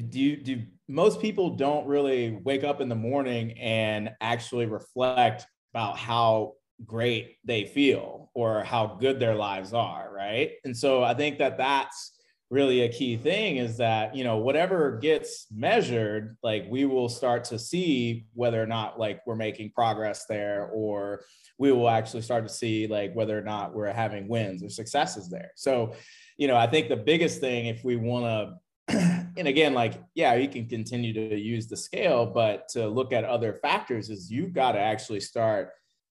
do 0.10 0.20
you 0.20 0.38
do 0.38 0.64
most 0.88 1.22
people 1.22 1.56
don't 1.56 1.88
really 1.88 2.40
wake 2.44 2.64
up 2.64 2.82
in 2.82 2.90
the 2.90 2.96
morning 2.96 3.52
and 3.60 4.12
actually 4.22 4.66
reflect 4.66 5.46
about 5.74 5.98
how 5.98 6.54
great 6.86 7.38
they 7.44 7.66
feel 7.66 8.30
or 8.34 8.64
how 8.64 8.98
good 9.00 9.20
their 9.20 9.36
lives 9.36 9.74
are 9.74 10.12
right 10.14 10.52
and 10.64 10.76
so 10.76 11.04
i 11.04 11.14
think 11.14 11.38
that 11.38 11.58
that's 11.58 12.15
really 12.56 12.82
a 12.84 12.90
key 12.90 13.18
thing 13.18 13.58
is 13.58 13.76
that 13.76 14.16
you 14.16 14.24
know 14.24 14.38
whatever 14.38 14.98
gets 14.98 15.48
measured 15.52 16.38
like 16.42 16.66
we 16.70 16.86
will 16.86 17.10
start 17.10 17.44
to 17.44 17.60
see 17.60 18.26
whether 18.34 18.64
or 18.64 18.66
not 18.66 18.98
like 18.98 19.20
we're 19.28 19.36
making 19.36 19.70
progress 19.72 20.26
there 20.30 20.70
or 20.74 21.22
we 21.58 21.74
will 21.74 21.90
actually 21.90 22.22
start 22.22 22.48
to 22.48 22.54
see 22.62 22.88
like 22.88 23.14
whether 23.14 23.38
or 23.38 23.42
not 23.42 23.76
we're 23.76 23.92
having 23.92 24.30
wins 24.30 24.64
or 24.64 24.70
successes 24.70 25.30
there. 25.30 25.52
So 25.56 25.94
you 26.38 26.48
know 26.48 26.58
i 26.58 26.68
think 26.68 26.90
the 26.90 27.04
biggest 27.12 27.40
thing 27.40 27.68
if 27.68 27.84
we 27.84 27.96
want 27.98 28.26
to 28.90 29.26
and 29.38 29.48
again, 29.48 29.74
like, 29.74 30.02
yeah, 30.14 30.36
you 30.36 30.48
can 30.48 30.68
continue 30.68 31.14
to 31.14 31.38
use 31.38 31.68
the 31.68 31.76
scale, 31.76 32.26
but 32.26 32.70
to 32.70 32.88
look 32.88 33.12
at 33.12 33.26
other 33.26 33.54
factors 33.54 34.10
is 34.10 34.32
you've 34.32 34.54
got 34.54 34.74
to 34.74 34.80
actually 34.80 35.20
start 35.20 35.72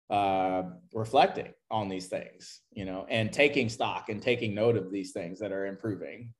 uh, 0.10 0.64
reflecting 0.94 1.54
on 1.70 1.88
these 1.90 2.08
things, 2.08 2.62
you 2.72 2.86
know, 2.86 3.06
and 3.10 3.32
taking 3.32 3.70
stock 3.70 4.10
and 4.10 4.22
taking 4.22 4.56
note 4.56 4.76
of 4.76 4.92
these 4.92 5.12
things 5.12 5.40
that 5.40 5.52
are 5.52 5.68
improving. 5.68 6.34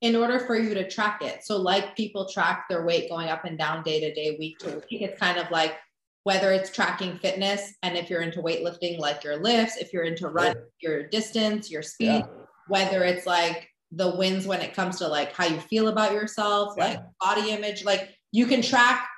In 0.00 0.14
order 0.14 0.38
for 0.38 0.56
you 0.56 0.74
to 0.74 0.88
track 0.88 1.22
it. 1.22 1.44
So, 1.44 1.56
like 1.56 1.96
people 1.96 2.28
track 2.28 2.66
their 2.68 2.84
weight 2.84 3.10
going 3.10 3.28
up 3.28 3.44
and 3.44 3.58
down 3.58 3.82
day 3.82 3.98
to 4.00 4.14
day, 4.14 4.36
week 4.38 4.58
to 4.60 4.76
week, 4.90 5.02
it's 5.02 5.18
kind 5.18 5.38
of 5.38 5.50
like 5.50 5.76
whether 6.24 6.52
it's 6.52 6.70
tracking 6.70 7.18
fitness 7.18 7.74
and 7.82 7.96
if 7.96 8.10
you're 8.10 8.20
into 8.20 8.42
weightlifting, 8.42 8.98
like 8.98 9.24
your 9.24 9.38
lifts, 9.38 9.78
if 9.78 9.92
you're 9.92 10.04
into 10.04 10.28
run, 10.28 10.54
your 10.80 11.08
distance, 11.08 11.70
your 11.70 11.82
speed, 11.82 12.06
yeah. 12.06 12.26
whether 12.68 13.02
it's 13.02 13.26
like 13.26 13.68
the 13.92 14.14
wins 14.16 14.46
when 14.46 14.60
it 14.60 14.74
comes 14.74 14.98
to 14.98 15.08
like 15.08 15.32
how 15.32 15.46
you 15.46 15.58
feel 15.58 15.88
about 15.88 16.12
yourself, 16.12 16.74
yeah. 16.76 16.84
like 16.84 17.00
body 17.20 17.50
image. 17.50 17.84
Like 17.84 18.10
you 18.30 18.46
can 18.46 18.60
track 18.60 19.08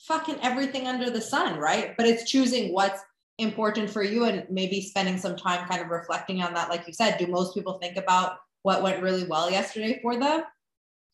fucking 0.00 0.38
everything 0.42 0.86
under 0.86 1.10
the 1.10 1.20
sun, 1.20 1.58
right? 1.58 1.96
But 1.96 2.06
it's 2.06 2.30
choosing 2.30 2.72
what's 2.72 3.00
important 3.38 3.90
for 3.90 4.02
you 4.02 4.24
and 4.24 4.46
maybe 4.50 4.80
spending 4.80 5.18
some 5.18 5.36
time 5.36 5.66
kind 5.68 5.82
of 5.82 5.88
reflecting 5.88 6.42
on 6.42 6.54
that. 6.54 6.68
Like 6.68 6.86
you 6.86 6.92
said, 6.92 7.18
do 7.18 7.26
most 7.26 7.54
people 7.54 7.78
think 7.78 7.96
about 7.96 8.38
what 8.62 8.82
went 8.82 9.02
really 9.02 9.24
well 9.24 9.50
yesterday 9.50 9.98
for 10.02 10.18
them? 10.18 10.42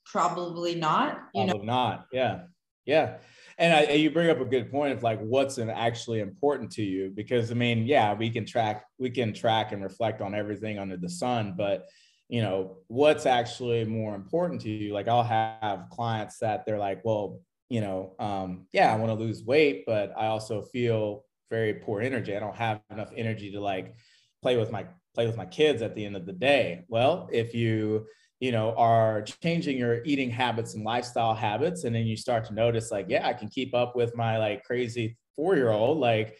Probably 0.05 0.75
not. 0.75 1.21
You 1.35 1.45
Probably 1.45 1.67
know, 1.67 1.73
not. 1.73 2.07
Yeah. 2.13 2.41
Yeah. 2.85 3.19
And 3.59 3.75
I, 3.75 3.93
you 3.95 4.11
bring 4.11 4.31
up 4.31 4.41
a 4.41 4.45
good 4.45 4.71
point 4.71 4.93
of 4.93 5.03
like 5.03 5.21
what's 5.21 5.59
actually 5.59 6.21
important 6.21 6.71
to 6.73 6.83
you 6.83 7.11
because 7.15 7.51
I 7.51 7.55
mean, 7.55 7.87
yeah, 7.87 8.15
we 8.15 8.31
can 8.31 8.47
track, 8.47 8.85
we 8.99 9.11
can 9.11 9.33
track 9.33 9.73
and 9.73 9.83
reflect 9.83 10.21
on 10.21 10.35
everything 10.35 10.79
under 10.79 10.97
the 10.97 11.09
sun, 11.09 11.55
but 11.57 11.89
you 12.29 12.43
know 12.43 12.77
what's 12.89 13.27
actually 13.27 13.85
more 13.85 14.15
important 14.15 14.61
to 14.61 14.69
you 14.69 14.93
like 14.93 15.09
i'll 15.09 15.23
have 15.23 15.89
clients 15.91 16.39
that 16.39 16.65
they're 16.67 16.79
like 16.79 17.03
well 17.05 17.41
you 17.69 17.81
know 17.81 18.15
um, 18.19 18.67
yeah 18.73 18.93
i 18.93 18.97
want 18.97 19.11
to 19.11 19.25
lose 19.25 19.43
weight 19.45 19.85
but 19.87 20.13
i 20.17 20.27
also 20.27 20.63
feel 20.63 21.25
very 21.51 21.75
poor 21.75 22.01
energy 22.01 22.37
i 22.37 22.41
don't 22.41 22.57
have 22.57 22.81
enough 22.91 23.11
energy 23.17 23.51
to 23.51 23.61
like 23.61 23.95
play 24.43 24.57
with 24.57 24.71
my 24.71 24.87
play 25.15 25.27
with 25.27 25.37
my 25.37 25.47
kids 25.47 25.83
at 25.83 25.95
the 25.95 26.05
end 26.05 26.17
of 26.17 26.27
the 26.27 26.33
day 26.33 26.85
well 26.89 27.29
if 27.33 27.55
you 27.55 28.07
you 28.41 28.53
know 28.53 28.75
are 28.77 29.23
changing 29.23 29.77
your 29.77 30.03
eating 30.05 30.31
habits 30.31 30.75
and 30.75 30.85
lifestyle 30.85 31.35
habits 31.35 31.85
and 31.85 31.95
then 31.95 32.07
you 32.07 32.17
start 32.17 32.45
to 32.45 32.55
notice 32.55 32.91
like 32.91 33.07
yeah 33.09 33.27
i 33.27 33.33
can 33.33 33.49
keep 33.49 33.75
up 33.75 33.97
with 33.97 34.15
my 34.17 34.39
like 34.39 34.63
crazy 34.65 35.17
four 35.35 35.57
year 35.57 35.71
old 35.71 35.99
like 35.99 36.37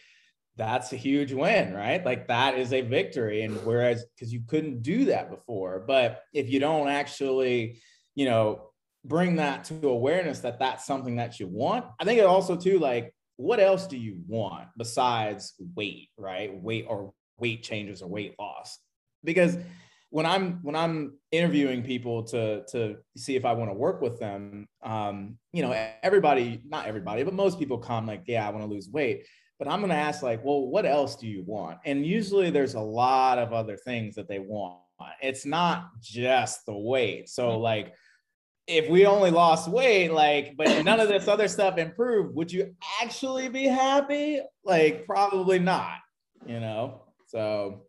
that's 0.59 0.91
a 0.91 0.97
huge 0.97 1.31
win, 1.31 1.73
right? 1.73 2.05
Like 2.05 2.27
that 2.27 2.59
is 2.59 2.73
a 2.73 2.81
victory. 2.81 3.43
And 3.43 3.55
whereas, 3.65 4.05
because 4.13 4.31
you 4.31 4.41
couldn't 4.45 4.83
do 4.83 5.05
that 5.05 5.31
before, 5.31 5.85
but 5.87 6.23
if 6.33 6.49
you 6.49 6.59
don't 6.59 6.89
actually, 6.89 7.81
you 8.13 8.25
know, 8.25 8.69
bring 9.05 9.37
that 9.37 9.63
to 9.63 9.87
awareness 9.87 10.39
that 10.39 10.59
that's 10.59 10.85
something 10.85 11.15
that 11.15 11.39
you 11.39 11.47
want, 11.47 11.85
I 11.97 12.03
think 12.03 12.19
it 12.19 12.25
also 12.25 12.57
too, 12.57 12.77
like, 12.77 13.15
what 13.39 13.61
else 13.61 13.87
do 13.87 13.95
you 13.95 14.17
want 14.27 14.67
besides 14.77 15.53
weight, 15.73 16.09
right? 16.17 16.61
Weight 16.61 16.85
or 16.89 17.13
weight 17.39 17.63
changes 17.63 18.01
or 18.01 18.09
weight 18.09 18.35
loss? 18.37 18.79
Because 19.23 19.57
when 20.09 20.25
I'm 20.25 20.59
when 20.61 20.75
I'm 20.75 21.17
interviewing 21.31 21.81
people 21.81 22.23
to 22.25 22.65
to 22.71 22.97
see 23.15 23.37
if 23.37 23.45
I 23.45 23.53
want 23.53 23.69
to 23.71 23.75
work 23.75 24.01
with 24.01 24.19
them, 24.19 24.67
um, 24.83 25.37
you 25.53 25.61
know, 25.61 25.71
everybody, 26.03 26.61
not 26.67 26.85
everybody, 26.85 27.23
but 27.23 27.33
most 27.33 27.57
people 27.57 27.77
come 27.77 28.05
like, 28.05 28.23
yeah, 28.27 28.45
I 28.45 28.51
want 28.51 28.65
to 28.65 28.69
lose 28.69 28.89
weight. 28.89 29.25
But 29.57 29.69
I'm 29.69 29.79
going 29.79 29.89
to 29.89 29.95
ask 29.95 30.21
like, 30.21 30.43
well, 30.43 30.67
what 30.67 30.85
else 30.85 31.15
do 31.15 31.25
you 31.25 31.43
want? 31.45 31.77
And 31.85 32.05
usually 32.05 32.49
there's 32.49 32.73
a 32.73 32.81
lot 32.81 33.39
of 33.39 33.53
other 33.53 33.77
things 33.77 34.15
that 34.15 34.27
they 34.27 34.39
want. 34.39 34.81
It's 35.21 35.45
not 35.45 35.85
just 36.01 36.65
the 36.65 36.77
weight. 36.77 37.29
So 37.29 37.57
like 37.57 37.93
if 38.69 38.87
we 38.87 39.05
only 39.05 39.31
lost 39.31 39.67
weight, 39.67 40.11
like, 40.11 40.55
but 40.55 40.85
none 40.85 40.99
of 40.99 41.09
this 41.09 41.27
other 41.27 41.47
stuff 41.47 41.77
improved, 41.77 42.35
would 42.35 42.51
you 42.51 42.75
actually 43.01 43.49
be 43.49 43.65
happy? 43.65 44.41
Like, 44.63 45.05
probably 45.05 45.57
not, 45.57 45.97
you 46.45 46.59
know? 46.59 47.01
So, 47.27 47.85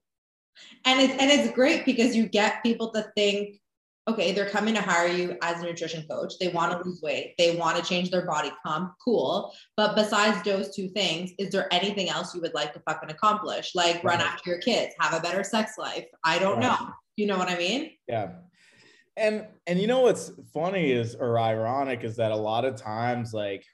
and 0.85 1.01
it's 1.01 1.13
and 1.13 1.31
it's 1.31 1.53
great 1.55 1.85
because 1.85 2.17
you 2.17 2.29
get 2.29 2.63
people 2.63 2.91
to 2.93 3.11
think, 3.15 3.61
okay, 4.09 4.33
they're 4.33 4.49
coming 4.49 4.75
to 4.75 4.81
hire 4.81 5.09
you 5.09 5.37
as 5.43 5.63
a 5.63 5.65
nutrition 5.65 6.07
coach. 6.11 6.35
They 6.41 6.49
want 6.49 6.73
to 6.73 6.89
lose 6.89 7.01
weight, 7.03 7.35
they 7.37 7.57
want 7.57 7.77
to 7.77 7.83
change 7.83 8.11
their 8.11 8.27
body 8.27 8.51
comp, 8.65 8.95
cool. 9.05 9.53
But 9.77 9.95
besides 9.95 10.43
those 10.43 10.75
two 10.75 10.89
things, 10.89 11.33
is 11.39 11.51
there 11.51 11.73
anything 11.73 12.09
else 12.09 12.35
you 12.35 12.41
would 12.41 12.55
like 12.55 12.73
to 12.73 12.81
fucking 12.81 13.11
accomplish? 13.11 13.75
Like 13.75 14.03
run 14.03 14.21
after 14.21 14.51
your 14.51 14.61
kids, 14.61 14.95
have 14.99 15.13
a 15.13 15.23
better 15.23 15.45
sex 15.45 15.73
life. 15.79 16.07
I 16.25 16.39
don't 16.39 16.59
right. 16.59 16.63
know. 16.63 16.89
You 17.17 17.27
know 17.27 17.37
what 17.37 17.51
I 17.51 17.59
mean? 17.59 17.91
Yeah 18.09 18.31
and 19.17 19.47
and 19.67 19.81
you 19.81 19.87
know 19.87 20.01
what's 20.01 20.31
funny 20.55 20.93
is 20.93 21.15
or 21.15 21.39
ironic 21.39 22.05
is 22.05 22.17
that 22.17 22.33
a 22.33 22.37
lot 22.37 22.65
of 22.65 22.77
times 22.77 23.33
like 23.33 23.65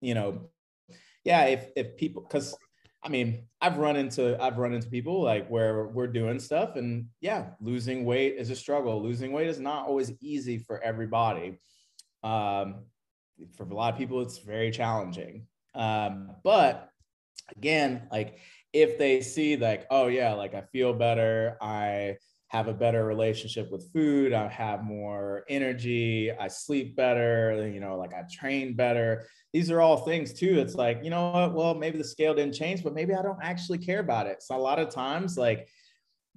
you 0.00 0.14
know 0.14 0.50
yeah 1.24 1.44
if 1.46 1.70
if 1.76 1.96
people 1.96 2.22
because 2.22 2.54
i 3.02 3.08
mean 3.08 3.46
i've 3.60 3.78
run 3.78 3.96
into 3.96 4.40
i've 4.42 4.58
run 4.58 4.72
into 4.72 4.88
people 4.88 5.22
like 5.22 5.48
where 5.48 5.86
we're 5.88 6.06
doing 6.06 6.38
stuff 6.38 6.76
and 6.76 7.06
yeah 7.20 7.50
losing 7.60 8.04
weight 8.04 8.36
is 8.38 8.50
a 8.50 8.56
struggle. 8.56 9.02
Losing 9.02 9.32
weight 9.32 9.48
is 9.48 9.58
not 9.58 9.86
always 9.86 10.12
easy 10.20 10.58
for 10.58 10.82
everybody. 10.82 11.58
Um 12.22 12.84
for 13.56 13.64
a 13.64 13.74
lot 13.74 13.92
of 13.92 13.98
people 13.98 14.20
it's 14.20 14.38
very 14.38 14.70
challenging. 14.70 15.46
Um 15.74 16.36
but 16.44 16.88
again 17.56 18.08
like 18.10 18.38
if 18.72 18.98
they 18.98 19.20
see 19.20 19.56
like 19.56 19.86
oh 19.90 20.06
yeah 20.06 20.32
like 20.32 20.54
i 20.54 20.62
feel 20.72 20.94
better 20.94 21.58
i 21.60 22.16
have 22.52 22.68
a 22.68 22.74
better 22.74 23.06
relationship 23.06 23.72
with 23.72 23.90
food. 23.94 24.34
I 24.34 24.46
have 24.48 24.84
more 24.84 25.42
energy. 25.48 26.30
I 26.30 26.48
sleep 26.48 26.94
better. 26.94 27.66
You 27.72 27.80
know, 27.80 27.96
like 27.96 28.12
I 28.12 28.24
train 28.30 28.76
better. 28.76 29.26
These 29.54 29.70
are 29.70 29.80
all 29.80 29.96
things 29.96 30.34
too. 30.34 30.60
It's 30.60 30.74
like, 30.74 31.00
you 31.02 31.08
know 31.08 31.30
what? 31.30 31.54
Well, 31.54 31.74
maybe 31.74 31.96
the 31.96 32.04
scale 32.04 32.34
didn't 32.34 32.52
change, 32.52 32.84
but 32.84 32.92
maybe 32.92 33.14
I 33.14 33.22
don't 33.22 33.38
actually 33.42 33.78
care 33.78 34.00
about 34.00 34.26
it. 34.26 34.42
So 34.42 34.54
a 34.54 34.58
lot 34.58 34.78
of 34.78 34.90
times, 34.90 35.38
like 35.38 35.66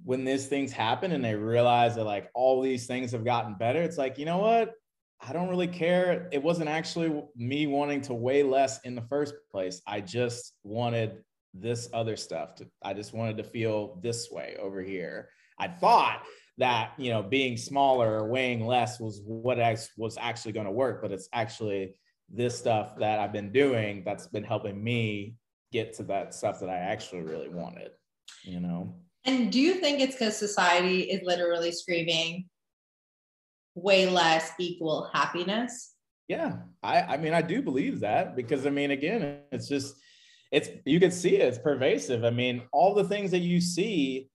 when 0.04 0.24
these 0.24 0.46
things 0.46 0.72
happen 0.72 1.12
and 1.12 1.22
they 1.22 1.34
realize 1.34 1.96
that 1.96 2.04
like 2.04 2.30
all 2.34 2.62
these 2.62 2.86
things 2.86 3.12
have 3.12 3.24
gotten 3.24 3.54
better, 3.54 3.82
it's 3.82 3.98
like, 3.98 4.16
you 4.16 4.24
know 4.24 4.38
what? 4.38 4.72
I 5.20 5.34
don't 5.34 5.50
really 5.50 5.68
care. 5.68 6.30
It 6.32 6.42
wasn't 6.42 6.70
actually 6.70 7.24
me 7.36 7.66
wanting 7.66 8.00
to 8.02 8.14
weigh 8.14 8.42
less 8.42 8.80
in 8.84 8.94
the 8.94 9.02
first 9.02 9.34
place. 9.50 9.82
I 9.86 10.00
just 10.00 10.54
wanted 10.62 11.22
this 11.52 11.90
other 11.92 12.16
stuff. 12.16 12.54
To, 12.54 12.66
I 12.82 12.94
just 12.94 13.12
wanted 13.12 13.36
to 13.36 13.44
feel 13.44 14.00
this 14.02 14.30
way 14.30 14.56
over 14.58 14.80
here 14.80 15.28
I 15.58 15.68
thought 15.68 16.22
that 16.58 16.92
you 16.98 17.10
know 17.10 17.22
being 17.22 17.56
smaller 17.56 18.18
or 18.18 18.28
weighing 18.28 18.66
less 18.66 18.98
was 18.98 19.22
what 19.24 19.60
I 19.60 19.76
was 19.96 20.16
actually 20.20 20.52
going 20.52 20.66
to 20.66 20.72
work, 20.72 21.02
but 21.02 21.12
it's 21.12 21.28
actually 21.32 21.94
this 22.28 22.58
stuff 22.58 22.96
that 22.98 23.20
I've 23.20 23.32
been 23.32 23.52
doing 23.52 24.02
that's 24.04 24.26
been 24.26 24.44
helping 24.44 24.82
me 24.82 25.34
get 25.72 25.92
to 25.94 26.02
that 26.04 26.34
stuff 26.34 26.60
that 26.60 26.68
I 26.68 26.78
actually 26.78 27.22
really 27.22 27.48
wanted. 27.48 27.90
You 28.42 28.60
know. 28.60 28.96
And 29.24 29.50
do 29.50 29.60
you 29.60 29.74
think 29.74 30.00
it's 30.00 30.14
because 30.14 30.36
society 30.36 31.02
is 31.02 31.20
literally 31.24 31.72
screaming 31.72 32.46
way 33.74 34.08
less 34.08 34.52
equal 34.58 35.10
happiness? 35.12 35.94
Yeah, 36.28 36.58
I 36.82 37.02
I 37.02 37.16
mean 37.18 37.34
I 37.34 37.42
do 37.42 37.62
believe 37.62 38.00
that 38.00 38.34
because 38.34 38.66
I 38.66 38.70
mean 38.70 38.90
again 38.90 39.40
it's 39.52 39.68
just 39.68 39.94
it's 40.50 40.68
you 40.84 40.98
can 41.00 41.10
see 41.10 41.36
it, 41.36 41.42
it's 41.42 41.58
pervasive. 41.58 42.24
I 42.24 42.30
mean 42.30 42.62
all 42.72 42.94
the 42.94 43.04
things 43.04 43.30
that 43.32 43.40
you 43.40 43.60
see 43.60 44.28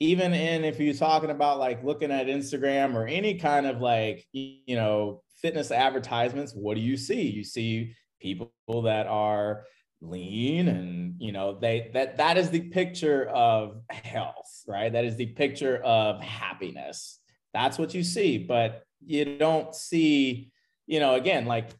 even 0.00 0.34
in 0.34 0.64
if 0.64 0.78
you're 0.78 0.94
talking 0.94 1.30
about 1.30 1.58
like 1.58 1.82
looking 1.82 2.10
at 2.10 2.26
Instagram 2.26 2.94
or 2.94 3.06
any 3.06 3.34
kind 3.34 3.66
of 3.66 3.80
like, 3.80 4.26
you 4.32 4.76
know, 4.76 5.22
fitness 5.40 5.70
advertisements, 5.70 6.52
what 6.54 6.74
do 6.74 6.80
you 6.80 6.96
see? 6.96 7.22
You 7.22 7.44
see 7.44 7.94
people 8.20 8.50
that 8.82 9.06
are 9.06 9.64
lean 10.02 10.68
and 10.68 11.14
you 11.18 11.32
know 11.32 11.58
they 11.58 11.90
that 11.94 12.18
that 12.18 12.36
is 12.36 12.50
the 12.50 12.60
picture 12.60 13.26
of 13.28 13.80
health 13.90 14.62
right? 14.68 14.92
That 14.92 15.04
is 15.04 15.16
the 15.16 15.26
picture 15.26 15.78
of 15.78 16.20
happiness. 16.20 17.18
That's 17.54 17.78
what 17.78 17.94
you 17.94 18.04
see 18.04 18.38
but 18.38 18.82
you 19.04 19.38
don't 19.38 19.74
see 19.74 20.50
you 20.86 21.00
know 21.00 21.14
again 21.14 21.46
like 21.46 21.70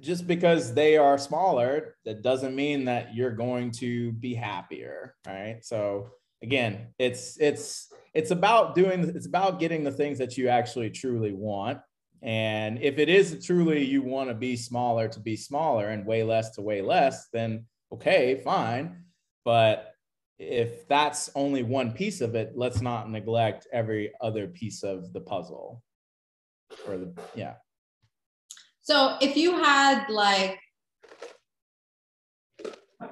just 0.00 0.26
because 0.26 0.74
they 0.74 0.96
are 0.96 1.18
smaller 1.18 1.96
that 2.04 2.22
doesn't 2.22 2.56
mean 2.56 2.86
that 2.86 3.14
you're 3.14 3.30
going 3.30 3.70
to 3.70 4.12
be 4.12 4.34
happier 4.34 5.14
right? 5.26 5.58
So 5.62 6.08
again, 6.42 6.88
it's 6.98 7.36
it's 7.40 7.92
it's 8.14 8.30
about 8.30 8.74
doing 8.74 9.12
it's 9.14 9.26
about 9.26 9.60
getting 9.60 9.84
the 9.84 9.92
things 9.92 10.18
that 10.18 10.36
you 10.36 10.48
actually 10.48 10.90
truly 10.90 11.32
want. 11.32 11.78
And 12.22 12.80
if 12.80 12.98
it 12.98 13.08
is 13.08 13.44
truly 13.44 13.84
you 13.84 14.02
want 14.02 14.28
to 14.28 14.34
be 14.34 14.56
smaller 14.56 15.08
to 15.08 15.20
be 15.20 15.36
smaller 15.36 15.88
and 15.88 16.06
weigh 16.06 16.22
less 16.22 16.50
to 16.52 16.62
weigh 16.62 16.82
less, 16.82 17.28
then 17.32 17.64
okay, 17.92 18.40
fine. 18.44 19.04
But 19.44 19.94
if 20.38 20.86
that's 20.88 21.30
only 21.34 21.62
one 21.62 21.92
piece 21.92 22.20
of 22.20 22.34
it, 22.34 22.52
let's 22.54 22.80
not 22.80 23.10
neglect 23.10 23.66
every 23.72 24.12
other 24.20 24.48
piece 24.48 24.82
of 24.82 25.12
the 25.12 25.20
puzzle. 25.20 25.82
Or 26.88 26.96
the 26.96 27.12
yeah. 27.34 27.54
So 28.82 29.16
if 29.20 29.36
you 29.36 29.52
had 29.62 30.08
like 30.08 30.58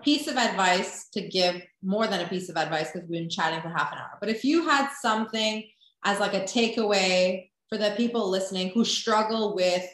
piece 0.03 0.27
of 0.27 0.37
advice 0.37 1.09
to 1.11 1.21
give 1.21 1.63
more 1.83 2.07
than 2.07 2.21
a 2.21 2.29
piece 2.29 2.49
of 2.49 2.57
advice 2.57 2.91
because 2.91 3.09
we've 3.09 3.21
been 3.21 3.31
chatting 3.31 3.61
for 3.61 3.69
half 3.69 3.93
an 3.93 3.99
hour. 3.99 4.19
But 4.21 4.29
if 4.29 4.45
you 4.45 4.69
had 4.69 4.91
something 5.01 5.65
as 6.05 6.21
like 6.21 6.35
a 6.35 6.43
takeaway 6.43 7.49
for 7.69 7.79
the 7.79 7.95
people 7.97 8.29
listening 8.29 8.71
who 8.71 8.85
struggle 8.85 9.55
with 9.55 9.85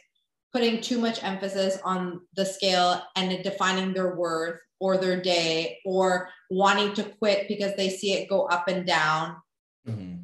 putting 0.52 0.80
too 0.80 0.98
much 0.98 1.22
emphasis 1.22 1.78
on 1.84 2.20
the 2.34 2.44
scale 2.44 3.02
and 3.14 3.42
defining 3.42 3.92
their 3.92 4.14
worth 4.14 4.58
or 4.80 4.96
their 4.96 5.20
day 5.20 5.78
or 5.84 6.28
wanting 6.50 6.94
to 6.94 7.02
quit 7.18 7.48
because 7.48 7.74
they 7.76 7.90
see 7.90 8.12
it 8.12 8.28
go 8.28 8.46
up 8.46 8.68
and 8.68 8.86
down, 8.86 9.36
mm-hmm. 9.86 10.16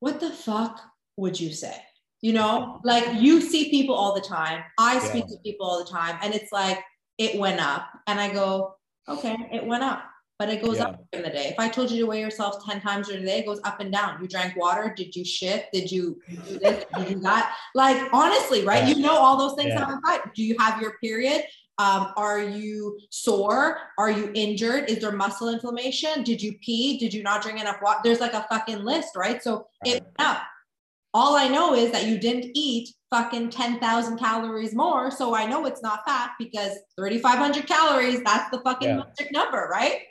what 0.00 0.20
the 0.20 0.30
fuck 0.30 0.80
would 1.16 1.38
you 1.38 1.52
say? 1.52 1.76
You 2.22 2.32
know, 2.32 2.80
like 2.84 3.20
you 3.20 3.40
see 3.40 3.70
people 3.70 3.94
all 3.94 4.14
the 4.14 4.20
time. 4.20 4.64
I 4.78 4.98
speak 4.98 5.24
yeah. 5.28 5.36
to 5.36 5.42
people 5.42 5.66
all 5.66 5.84
the 5.84 5.90
time, 5.90 6.18
and 6.22 6.34
it's 6.34 6.50
like 6.50 6.82
it 7.18 7.38
went 7.38 7.60
up. 7.60 7.88
And 8.06 8.18
I 8.18 8.32
go, 8.32 8.76
okay, 9.08 9.36
it 9.52 9.64
went 9.64 9.82
up, 9.82 10.04
but 10.38 10.48
it 10.48 10.62
goes 10.62 10.76
yeah. 10.76 10.84
up 10.84 11.04
in 11.12 11.22
the 11.22 11.30
day. 11.30 11.48
If 11.48 11.58
I 11.58 11.68
told 11.68 11.90
you 11.90 12.00
to 12.00 12.06
weigh 12.06 12.20
yourself 12.20 12.64
10 12.68 12.80
times 12.80 13.08
during 13.08 13.22
a 13.22 13.26
day, 13.26 13.38
it 13.38 13.46
goes 13.46 13.60
up 13.64 13.80
and 13.80 13.92
down. 13.92 14.20
You 14.20 14.28
drank 14.28 14.56
water. 14.56 14.92
Did 14.96 15.14
you 15.16 15.24
shit? 15.24 15.66
Did 15.72 15.90
you 15.90 16.20
do 16.28 16.58
this? 16.58 16.84
Did 16.96 17.10
you 17.10 17.20
that? 17.20 17.56
Like, 17.74 18.12
honestly, 18.12 18.64
right? 18.64 18.86
Yeah. 18.86 18.94
You 18.94 19.02
know 19.02 19.16
all 19.16 19.36
those 19.36 19.54
things 19.54 19.72
yeah. 19.74 20.18
Do 20.34 20.44
you 20.44 20.56
have 20.58 20.80
your 20.80 20.98
period? 21.02 21.44
Um, 21.78 22.12
are 22.16 22.40
you 22.40 22.98
sore? 23.10 23.78
Are 23.98 24.10
you 24.10 24.30
injured? 24.34 24.88
Is 24.88 25.00
there 25.00 25.12
muscle 25.12 25.50
inflammation? 25.50 26.22
Did 26.22 26.40
you 26.40 26.54
pee? 26.62 26.98
Did 26.98 27.12
you 27.12 27.22
not 27.22 27.42
drink 27.42 27.60
enough 27.60 27.76
water? 27.82 28.00
There's 28.02 28.20
like 28.20 28.32
a 28.32 28.46
fucking 28.48 28.82
list, 28.82 29.14
right? 29.14 29.42
So 29.42 29.66
right. 29.84 29.96
it 29.96 30.02
went 30.02 30.14
up. 30.18 30.42
All 31.16 31.34
I 31.34 31.48
know 31.48 31.72
is 31.72 31.92
that 31.92 32.04
you 32.04 32.18
didn't 32.18 32.50
eat 32.52 32.90
fucking 33.08 33.48
10,000 33.48 34.18
calories 34.18 34.74
more. 34.74 35.10
So 35.10 35.34
I 35.34 35.46
know 35.46 35.64
it's 35.64 35.80
not 35.80 36.04
fat 36.06 36.32
because 36.38 36.72
3,500 37.00 37.66
calories, 37.66 38.22
that's 38.22 38.50
the 38.50 38.60
fucking 38.60 38.86
yeah. 38.86 38.96
magic 38.96 39.32
number, 39.32 39.66
right? 39.72 40.02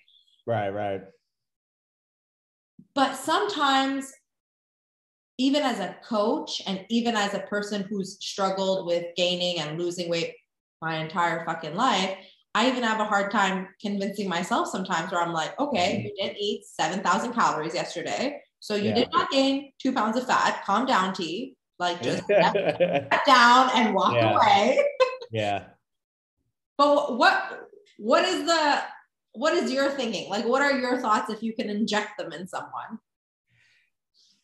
Right, 0.47 0.69
right. 0.69 1.01
But 2.95 3.13
sometimes, 3.17 4.11
even 5.37 5.61
as 5.61 5.79
a 5.79 5.95
coach 6.03 6.63
and 6.65 6.83
even 6.89 7.15
as 7.15 7.35
a 7.35 7.41
person 7.41 7.85
who's 7.87 8.17
struggled 8.19 8.87
with 8.87 9.05
gaining 9.15 9.59
and 9.59 9.79
losing 9.79 10.09
weight 10.09 10.33
my 10.81 10.95
entire 10.95 11.45
fucking 11.45 11.75
life, 11.75 12.17
I 12.55 12.67
even 12.67 12.81
have 12.81 12.99
a 12.99 13.05
hard 13.05 13.29
time 13.29 13.67
convincing 13.79 14.27
myself 14.27 14.69
sometimes 14.69 15.11
where 15.11 15.21
I'm 15.21 15.33
like, 15.33 15.59
okay, 15.59 15.97
mm-hmm. 15.97 16.05
you 16.07 16.13
didn't 16.17 16.37
eat 16.39 16.65
7,000 16.65 17.33
calories 17.33 17.75
yesterday. 17.75 18.41
So 18.65 18.73
you 18.73 18.89
yeah. 18.89 18.95
did 18.95 19.11
not 19.11 19.29
gain 19.29 19.73
two 19.77 19.93
pounds 19.93 20.17
of 20.17 20.25
fat. 20.25 20.63
Calm 20.65 20.87
down, 20.87 21.13
T. 21.13 21.55
Like 21.77 22.01
just 22.01 22.23
step 22.23 22.55
down 23.27 23.69
and 23.75 23.93
walk 23.93 24.15
yeah. 24.15 24.33
away. 24.33 24.83
yeah. 25.31 25.65
But 26.75 27.15
what 27.15 27.69
what 27.99 28.25
is 28.25 28.47
the 28.47 28.81
what 29.33 29.53
is 29.53 29.71
your 29.71 29.91
thinking? 29.91 30.31
Like 30.31 30.45
what 30.45 30.63
are 30.63 30.79
your 30.79 30.99
thoughts 30.99 31.29
if 31.29 31.43
you 31.43 31.53
can 31.53 31.69
inject 31.69 32.17
them 32.17 32.33
in 32.33 32.47
someone? 32.47 32.97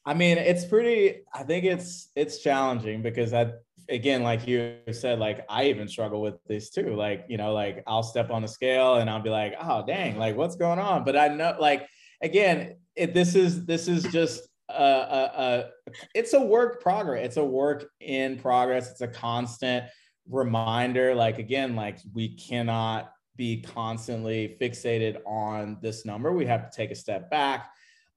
I 0.06 0.14
mean, 0.14 0.38
it's 0.38 0.66
pretty 0.66 1.24
I 1.34 1.42
think 1.42 1.66
it's 1.66 2.12
it's 2.16 2.44
challenging 2.44 3.02
because 3.02 3.34
I 3.34 3.54
again 3.90 4.22
like 4.22 4.48
you 4.48 4.76
said 4.92 5.18
like 5.18 5.48
I 5.50 5.66
even 5.66 5.88
struggle 5.88 6.22
with 6.22 6.36
this 6.46 6.70
too. 6.70 6.94
Like, 6.96 7.26
you 7.28 7.38
know, 7.38 7.54
like 7.54 7.82
I'll 7.88 8.04
step 8.04 8.30
on 8.30 8.44
the 8.44 8.48
scale 8.48 8.98
and 8.98 9.10
I'll 9.10 9.24
be 9.24 9.32
like, 9.32 9.56
"Oh, 9.60 9.84
dang, 9.84 10.20
like 10.20 10.38
what's 10.38 10.58
going 10.58 10.78
on?" 10.78 11.06
But 11.06 11.18
I 11.18 11.30
know 11.30 11.58
like 11.60 11.88
again, 12.22 12.76
it, 12.95 13.13
this 13.13 13.36
is 13.36 13.65
this 13.65 13.88
is 13.88 14.04
just 14.06 14.47
a, 14.69 14.73
a, 14.73 15.32
a, 15.36 15.69
it's 16.15 16.34
a 16.34 16.41
work 16.41 16.82
progress. 16.82 17.25
It's 17.25 17.38
a 17.38 17.43
work 17.43 17.89
in 17.99 18.38
progress. 18.38 18.91
It's 18.91 19.01
a 19.01 19.08
constant 19.08 19.86
reminder. 20.30 21.15
Like 21.15 21.39
again, 21.39 21.75
like 21.75 21.99
we 22.13 22.36
cannot 22.36 23.12
be 23.36 23.62
constantly 23.62 24.58
fixated 24.62 25.17
on 25.25 25.77
this 25.82 26.06
number. 26.06 26.32
We 26.32 26.45
have 26.45 26.69
to 26.69 26.75
take 26.75 26.91
a 26.91 26.95
step 26.95 27.30
back. 27.30 27.69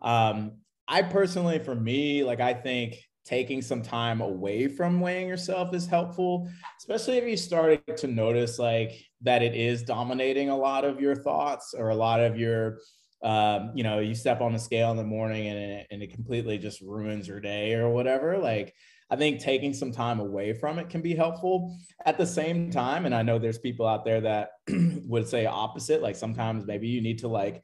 Um, 0.02 0.58
I 0.86 1.02
personally, 1.02 1.58
for 1.58 1.74
me, 1.74 2.24
like 2.24 2.40
I 2.40 2.52
think 2.52 2.96
taking 3.24 3.62
some 3.62 3.80
time 3.80 4.20
away 4.20 4.68
from 4.68 5.00
weighing 5.00 5.26
yourself 5.26 5.74
is 5.74 5.86
helpful, 5.86 6.48
especially 6.78 7.16
if 7.16 7.24
you 7.24 7.36
started 7.36 7.96
to 7.96 8.06
notice 8.06 8.58
like 8.58 8.92
that 9.22 9.42
it 9.42 9.54
is 9.54 9.82
dominating 9.82 10.50
a 10.50 10.56
lot 10.56 10.84
of 10.84 11.00
your 11.00 11.14
thoughts 11.14 11.74
or 11.76 11.88
a 11.88 11.94
lot 11.94 12.20
of 12.20 12.38
your 12.38 12.80
um, 13.24 13.72
you 13.74 13.82
know, 13.82 14.00
you 14.00 14.14
step 14.14 14.42
on 14.42 14.52
the 14.52 14.58
scale 14.58 14.90
in 14.90 14.98
the 14.98 15.02
morning 15.02 15.48
and 15.48 15.58
it, 15.58 15.86
and 15.90 16.02
it 16.02 16.12
completely 16.12 16.58
just 16.58 16.82
ruins 16.82 17.26
your 17.26 17.40
day 17.40 17.72
or 17.72 17.88
whatever. 17.88 18.36
Like, 18.36 18.74
I 19.10 19.16
think 19.16 19.40
taking 19.40 19.72
some 19.72 19.92
time 19.92 20.20
away 20.20 20.52
from 20.52 20.78
it 20.78 20.90
can 20.90 21.00
be 21.00 21.14
helpful. 21.14 21.74
At 22.04 22.18
the 22.18 22.26
same 22.26 22.70
time, 22.70 23.06
and 23.06 23.14
I 23.14 23.22
know 23.22 23.38
there's 23.38 23.58
people 23.58 23.86
out 23.86 24.04
there 24.04 24.20
that 24.20 24.50
would 25.06 25.26
say 25.26 25.46
opposite. 25.46 26.02
Like 26.02 26.16
sometimes 26.16 26.66
maybe 26.66 26.86
you 26.86 27.00
need 27.00 27.18
to 27.20 27.28
like, 27.28 27.62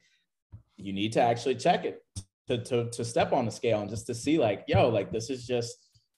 you 0.77 0.93
need 0.93 1.13
to 1.13 1.21
actually 1.21 1.55
check 1.55 1.85
it 1.85 2.01
to, 2.47 2.63
to, 2.63 2.89
to 2.89 3.05
step 3.05 3.31
on 3.31 3.45
the 3.45 3.51
scale 3.51 3.81
and 3.81 3.89
just 3.89 4.07
to 4.07 4.15
see 4.15 4.39
like, 4.39 4.63
yo, 4.67 4.89
like 4.89 5.11
this 5.11 5.29
is 5.29 5.45
just, 5.45 5.75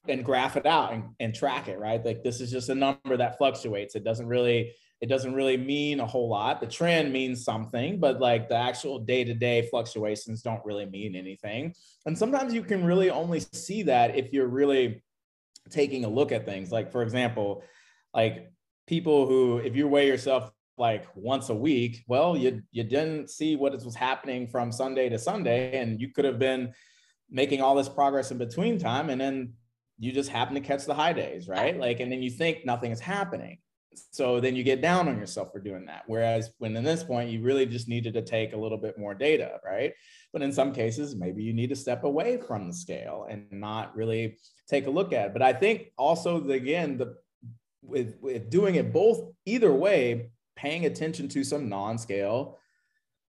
and 0.08 0.23
graph 0.23 0.56
it 0.56 0.65
out 0.65 0.93
and, 0.93 1.03
and 1.19 1.36
track 1.36 1.67
it, 1.67 1.79
right? 1.79 2.03
Like 2.03 2.23
this 2.23 2.39
is 2.39 2.49
just 2.49 2.69
a 2.69 2.75
number 2.75 3.17
that 3.17 3.38
fluctuates. 3.38 3.95
It 3.95 4.06
doesn't 4.06 4.27
really, 4.27 4.73
it 5.04 5.10
doesn't 5.10 5.34
really 5.34 5.58
mean 5.58 6.00
a 6.00 6.06
whole 6.06 6.30
lot. 6.30 6.62
The 6.62 6.66
trend 6.66 7.12
means 7.12 7.44
something, 7.44 8.00
but 8.00 8.22
like 8.22 8.48
the 8.48 8.56
actual 8.56 9.00
day 9.00 9.26
to 9.26 9.34
day 9.34 9.68
fluctuations 9.70 10.42
don't 10.42 10.63
really 10.63 10.86
mean 10.86 11.13
anything. 11.13 11.76
And 12.06 12.18
sometimes 12.18 12.54
you 12.54 12.63
can 12.63 12.86
really 12.86 13.10
only 13.10 13.42
see 13.42 13.84
that 13.84 14.16
if 14.16 14.32
you're 14.32 14.48
really 14.48 15.04
taking 15.70 16.06
a 16.06 16.08
look 16.08 16.32
at 16.32 16.46
things. 16.46 16.72
Like, 16.72 16.89
for 16.89 17.04
example, 17.04 17.63
like 18.13 18.50
people 18.88 19.28
who, 19.28 19.58
if 19.58 19.76
you 19.76 19.89
weigh 19.89 20.08
yourself 20.08 20.54
like 20.78 21.06
once 21.16 21.50
a 21.50 21.54
week, 21.54 22.06
well, 22.08 22.38
you 22.38 22.62
you 22.72 22.86
didn't 22.86 23.30
see 23.30 23.58
what 23.58 23.74
was 23.74 23.96
happening 23.96 24.48
from 24.48 24.72
Sunday 24.72 25.10
to 25.10 25.20
Sunday, 25.20 25.82
and 25.82 26.00
you 26.00 26.13
could 26.13 26.24
have 26.24 26.39
been 26.39 26.72
making 27.30 27.60
all 27.60 27.76
this 27.76 27.89
progress 27.89 28.32
in 28.32 28.38
between 28.38 28.80
time, 28.80 29.10
and 29.10 29.20
then 29.20 29.52
you 30.00 30.13
just 30.13 30.30
happen 30.30 30.56
to 30.56 30.62
catch 30.62 30.86
the 30.86 30.94
high 30.94 31.12
days, 31.12 31.50
right? 31.50 31.78
Like, 31.78 32.00
and 32.00 32.10
then 32.10 32.22
you 32.22 32.30
think 32.30 32.66
nothing 32.66 32.94
is 32.94 33.02
happening. 33.02 33.58
So 34.12 34.39
then 34.39 34.56
you 34.56 34.63
get 34.63 34.82
down 34.82 35.08
on 35.08 35.17
yourself 35.17 35.51
for 35.51 35.60
doing 35.60 35.86
that. 35.86 36.03
Whereas 36.08 36.51
when 36.58 36.75
in 36.75 36.84
this 36.84 37.03
point, 37.03 37.29
you 37.29 37.41
really 37.41 37.65
just 37.65 37.88
needed 37.88 38.13
to 38.13 38.21
take 38.21 38.53
a 38.53 38.58
little 38.58 38.77
bit 38.77 38.97
more 38.97 39.13
data, 39.13 39.60
right? 39.63 39.93
But 40.32 40.41
in 40.41 40.51
some 40.51 40.73
cases, 40.73 41.15
maybe 41.15 41.43
you 41.43 41.53
need 41.53 41.69
to 41.69 41.75
step 41.75 42.03
away 42.03 42.38
from 42.38 42.67
the 42.67 42.73
scale 42.73 43.27
and 43.29 43.45
not 43.51 43.95
really 43.95 44.38
take 44.67 44.88
a 44.88 44.91
look 44.91 45.13
at 45.13 45.27
it. 45.27 45.34
But 45.34 45.41
I 45.41 45.53
think 45.53 45.91
also 45.97 46.39
the, 46.39 46.53
again, 46.53 46.97
the 46.97 47.15
with, 47.82 48.15
with 48.21 48.49
doing 48.49 48.75
it 48.75 48.93
both 48.93 49.34
either 49.45 49.73
way, 49.73 50.32
paying 50.56 50.86
attention 50.86 51.27
to 51.29 51.43
some 51.43 51.69
non-scale 51.69 52.58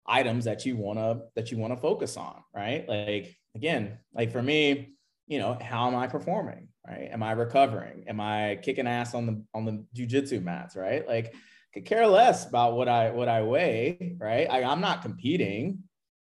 items 0.09 0.45
that 0.45 0.65
you 0.65 0.75
want 0.75 0.97
to 0.97 1.21
that 1.35 1.51
you 1.51 1.57
want 1.57 1.71
to 1.71 1.77
focus 1.77 2.17
on 2.17 2.35
right 2.53 2.89
like 2.89 3.37
again 3.55 3.99
like 4.13 4.31
for 4.31 4.41
me 4.41 4.95
you 5.27 5.37
know 5.37 5.57
how 5.61 5.87
am 5.87 5.95
i 5.95 6.07
performing 6.07 6.67
right 6.89 7.10
am 7.12 7.23
i 7.23 7.32
recovering 7.32 8.04
am 8.08 8.19
i 8.19 8.58
kicking 8.62 8.88
ass 8.88 9.13
on 9.13 9.25
the 9.25 9.43
on 9.54 9.65
the 9.65 9.86
jujitsu 9.95 10.41
mats 10.43 10.75
right 10.75 11.08
like 11.08 11.34
could 11.73 11.86
care 11.86 12.08
less 12.08 12.47
about 12.47 12.75
what 12.75 12.89
i 12.89 13.12
what 13.12 13.30
i 13.30 13.41
weigh 13.41 14.15
right 14.19 14.47
I, 14.49 14.63
i'm 14.63 14.82
not 14.82 15.02
competing 15.02 15.84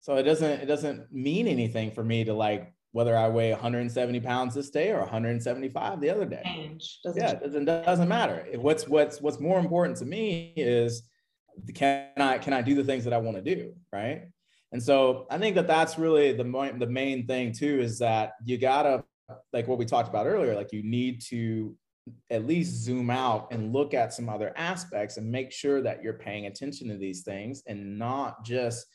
so 0.01 0.15
it 0.15 0.23
doesn't 0.23 0.61
it 0.61 0.65
doesn't 0.65 1.11
mean 1.11 1.47
anything 1.47 1.91
for 1.91 2.03
me 2.03 2.23
to 2.23 2.33
like 2.33 2.73
whether 2.97 3.15
I 3.15 3.27
weigh 3.27 3.51
170 3.51 4.19
pounds 4.21 4.55
this 4.55 4.71
day 4.71 4.91
or 4.91 5.01
175 5.01 6.01
the 6.01 6.09
other 6.09 6.25
day. 6.25 6.41
Change. 6.43 6.99
Doesn't 7.03 7.21
yeah, 7.21 7.31
it 7.31 7.43
doesn't, 7.43 7.65
doesn't 7.65 8.07
matter. 8.07 8.43
What's 8.55 8.87
what's 8.87 9.21
what's 9.21 9.39
more 9.39 9.59
important 9.59 9.97
to 9.97 10.05
me 10.05 10.53
is 10.55 11.03
can 11.75 12.07
I 12.17 12.37
can 12.37 12.53
I 12.53 12.61
do 12.61 12.73
the 12.73 12.83
things 12.83 13.03
that 13.03 13.13
I 13.13 13.17
want 13.17 13.37
to 13.37 13.55
do, 13.55 13.73
right? 13.91 14.23
And 14.71 14.81
so 14.81 15.27
I 15.29 15.37
think 15.37 15.55
that 15.57 15.67
that's 15.67 15.97
really 15.97 16.33
the 16.33 16.43
the 16.79 16.87
main 16.87 17.27
thing 17.27 17.53
too 17.53 17.79
is 17.79 17.99
that 17.99 18.31
you 18.45 18.57
gotta 18.57 19.03
like 19.53 19.67
what 19.67 19.77
we 19.77 19.85
talked 19.85 20.09
about 20.09 20.27
earlier, 20.27 20.55
like 20.55 20.71
you 20.71 20.83
need 20.83 21.21
to 21.21 21.75
at 22.29 22.47
least 22.47 22.83
zoom 22.83 23.09
out 23.09 23.47
and 23.51 23.73
look 23.73 23.93
at 23.93 24.13
some 24.13 24.29
other 24.29 24.53
aspects 24.55 25.17
and 25.17 25.29
make 25.29 25.51
sure 25.51 25.81
that 25.81 26.01
you're 26.01 26.13
paying 26.13 26.45
attention 26.45 26.87
to 26.87 26.97
these 26.97 27.23
things 27.23 27.63
and 27.67 27.99
not 27.99 28.45
just 28.45 28.85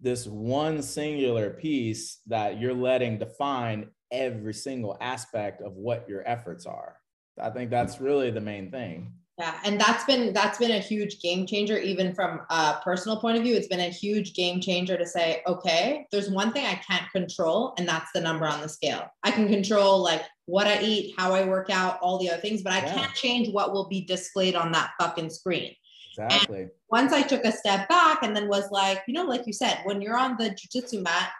this 0.00 0.26
one 0.26 0.82
singular 0.82 1.50
piece 1.50 2.20
that 2.26 2.60
you're 2.60 2.74
letting 2.74 3.18
define 3.18 3.88
every 4.10 4.52
single 4.52 4.96
aspect 5.00 5.62
of 5.62 5.74
what 5.74 6.08
your 6.08 6.28
efforts 6.28 6.66
are. 6.66 6.96
I 7.40 7.50
think 7.50 7.70
that's 7.70 8.00
really 8.00 8.30
the 8.30 8.40
main 8.40 8.70
thing. 8.70 9.12
Yeah, 9.38 9.58
and 9.64 9.80
that's 9.80 10.04
been 10.04 10.34
that's 10.34 10.58
been 10.58 10.72
a 10.72 10.78
huge 10.78 11.20
game 11.20 11.46
changer 11.46 11.78
even 11.78 12.14
from 12.14 12.42
a 12.50 12.80
personal 12.84 13.16
point 13.18 13.38
of 13.38 13.42
view. 13.42 13.56
It's 13.56 13.66
been 13.66 13.80
a 13.80 13.88
huge 13.88 14.34
game 14.34 14.60
changer 14.60 14.98
to 14.98 15.06
say, 15.06 15.42
okay, 15.46 16.06
there's 16.12 16.30
one 16.30 16.52
thing 16.52 16.66
I 16.66 16.74
can't 16.74 17.10
control 17.12 17.74
and 17.78 17.88
that's 17.88 18.10
the 18.14 18.20
number 18.20 18.46
on 18.46 18.60
the 18.60 18.68
scale. 18.68 19.06
I 19.22 19.30
can 19.30 19.48
control 19.48 20.02
like 20.02 20.22
what 20.44 20.66
I 20.66 20.82
eat, 20.82 21.14
how 21.16 21.32
I 21.32 21.44
work 21.44 21.70
out, 21.70 21.98
all 22.02 22.18
the 22.18 22.28
other 22.28 22.42
things, 22.42 22.62
but 22.62 22.74
I 22.74 22.84
yeah. 22.84 22.94
can't 22.94 23.14
change 23.14 23.48
what 23.48 23.72
will 23.72 23.88
be 23.88 24.02
displayed 24.02 24.54
on 24.54 24.70
that 24.72 24.90
fucking 25.00 25.30
screen. 25.30 25.74
Exactly. 26.10 26.62
And 26.62 26.70
once 26.90 27.14
I 27.14 27.22
took 27.22 27.44
a 27.46 27.52
step 27.52 27.88
back 27.88 28.22
and 28.22 28.36
then 28.36 28.48
was 28.48 28.70
like, 28.70 29.02
you 29.06 29.14
know, 29.14 29.24
like 29.24 29.46
you 29.46 29.54
said, 29.54 29.78
when 29.84 30.02
you're 30.02 30.18
on 30.18 30.36
the 30.36 30.50
jujitsu 30.50 31.02
mat, 31.02 31.30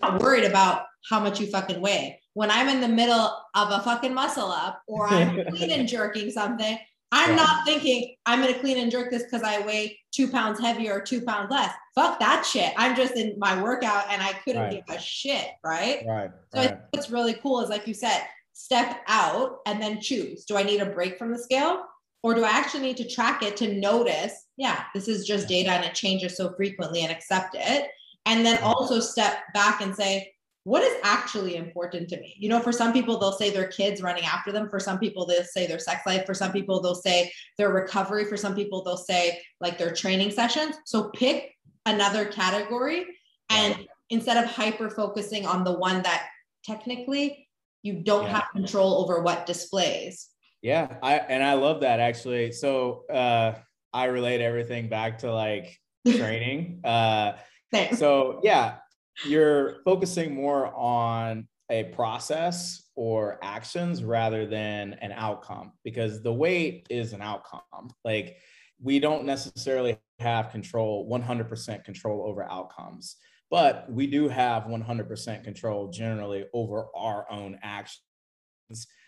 not 0.00 0.22
worried 0.22 0.44
about 0.44 0.82
how 1.08 1.20
much 1.20 1.40
you 1.40 1.46
fucking 1.48 1.80
weigh. 1.80 2.20
When 2.34 2.50
I'm 2.50 2.68
in 2.68 2.80
the 2.80 2.88
middle 2.88 3.36
of 3.54 3.70
a 3.70 3.80
fucking 3.80 4.14
muscle 4.14 4.50
up 4.50 4.82
or 4.86 5.08
I'm 5.08 5.44
clean 5.50 5.70
and 5.70 5.88
jerking 5.88 6.30
something, 6.30 6.78
I'm 7.12 7.30
yeah. 7.30 7.36
not 7.36 7.64
thinking 7.64 8.16
I'm 8.26 8.40
going 8.40 8.52
to 8.52 8.60
clean 8.60 8.78
and 8.78 8.90
jerk 8.90 9.10
this 9.10 9.24
because 9.24 9.42
I 9.42 9.60
weigh 9.60 9.98
two 10.12 10.28
pounds 10.28 10.58
heavier 10.58 10.94
or 10.94 11.00
two 11.00 11.20
pounds 11.20 11.50
less. 11.50 11.72
Fuck 11.94 12.18
that 12.20 12.44
shit. 12.44 12.72
I'm 12.76 12.96
just 12.96 13.14
in 13.14 13.38
my 13.38 13.60
workout 13.62 14.04
and 14.10 14.22
I 14.22 14.32
couldn't 14.44 14.62
right. 14.62 14.84
give 14.86 14.96
a 14.96 15.00
shit. 15.00 15.48
Right. 15.64 16.04
Right. 16.06 16.30
So 16.52 16.60
right. 16.60 16.78
what's 16.90 17.10
really 17.10 17.34
cool 17.34 17.60
is 17.60 17.70
like 17.70 17.86
you 17.86 17.94
said, 17.94 18.22
step 18.52 19.02
out 19.06 19.58
and 19.66 19.80
then 19.80 20.00
choose. 20.00 20.44
Do 20.44 20.56
I 20.56 20.62
need 20.62 20.80
a 20.80 20.86
break 20.86 21.18
from 21.18 21.32
the 21.32 21.38
scale? 21.38 21.84
Or 22.22 22.34
do 22.34 22.42
I 22.42 22.50
actually 22.50 22.80
need 22.80 22.96
to 22.96 23.08
track 23.08 23.42
it 23.42 23.56
to 23.58 23.74
notice, 23.74 24.46
yeah, 24.56 24.84
this 24.94 25.06
is 25.06 25.26
just 25.26 25.46
data 25.46 25.70
and 25.70 25.84
it 25.84 25.94
changes 25.94 26.36
so 26.36 26.52
frequently 26.54 27.02
and 27.02 27.12
accept 27.12 27.54
it? 27.56 27.88
And 28.24 28.44
then 28.44 28.60
also 28.62 28.98
step 28.98 29.38
back 29.54 29.80
and 29.80 29.94
say, 29.94 30.32
what 30.66 30.82
is 30.82 30.94
actually 31.04 31.56
important 31.56 32.08
to 32.08 32.20
me? 32.20 32.34
You 32.38 32.48
know, 32.48 32.60
for 32.60 32.72
some 32.72 32.92
people, 32.92 33.18
they'll 33.18 33.32
say 33.32 33.50
their 33.50 33.68
kids 33.68 34.02
running 34.02 34.24
after 34.24 34.50
them. 34.50 34.68
For 34.68 34.80
some 34.80 34.98
people, 34.98 35.24
they'll 35.24 35.44
say 35.44 35.66
their 35.66 35.78
sex 35.78 36.04
life. 36.06 36.26
For 36.26 36.34
some 36.34 36.52
people, 36.52 36.80
they'll 36.80 36.94
say 36.94 37.32
their 37.56 37.72
recovery. 37.72 38.24
For 38.24 38.36
some 38.36 38.54
people, 38.54 38.82
they'll 38.82 38.96
say 38.96 39.40
like 39.60 39.78
their 39.78 39.94
training 39.94 40.32
sessions. 40.32 40.76
So 40.84 41.10
pick 41.10 41.54
another 41.86 42.24
category 42.24 43.06
and 43.48 43.86
instead 44.10 44.42
of 44.42 44.50
hyper 44.50 44.90
focusing 44.90 45.46
on 45.46 45.62
the 45.62 45.78
one 45.78 46.02
that 46.02 46.26
technically 46.64 47.48
you 47.82 48.02
don't 48.02 48.24
yeah. 48.24 48.40
have 48.40 48.50
control 48.52 49.00
over 49.04 49.22
what 49.22 49.46
displays 49.46 50.30
yeah, 50.66 50.96
I 51.00 51.14
and 51.18 51.44
I 51.44 51.54
love 51.54 51.82
that 51.82 52.00
actually. 52.00 52.50
So 52.50 53.04
uh 53.08 53.54
I 53.92 54.06
relate 54.06 54.40
everything 54.40 54.88
back 54.88 55.18
to 55.18 55.32
like 55.32 55.78
training. 56.08 56.80
uh 56.84 57.34
Thanks. 57.70 57.98
so 57.98 58.40
yeah, 58.42 58.78
you're 59.24 59.82
focusing 59.84 60.34
more 60.34 60.72
on 60.74 61.48
a 61.70 61.84
process 61.84 62.90
or 62.94 63.38
actions 63.42 64.04
rather 64.04 64.46
than 64.46 64.94
an 64.94 65.12
outcome 65.12 65.72
because 65.84 66.22
the 66.22 66.32
weight 66.32 66.86
is 66.90 67.12
an 67.12 67.22
outcome. 67.22 67.62
Like 68.04 68.36
we 68.80 69.00
don't 69.00 69.24
necessarily 69.24 69.98
have 70.18 70.50
control 70.50 71.08
100% 71.10 71.84
control 71.84 72.26
over 72.28 72.44
outcomes 72.50 73.16
but 73.50 73.86
we 73.88 74.06
do 74.06 74.28
have 74.28 74.64
100% 74.64 75.44
control 75.44 75.88
generally 75.88 76.46
over 76.52 76.86
our 76.96 77.30
own 77.30 77.58
actions 77.62 78.00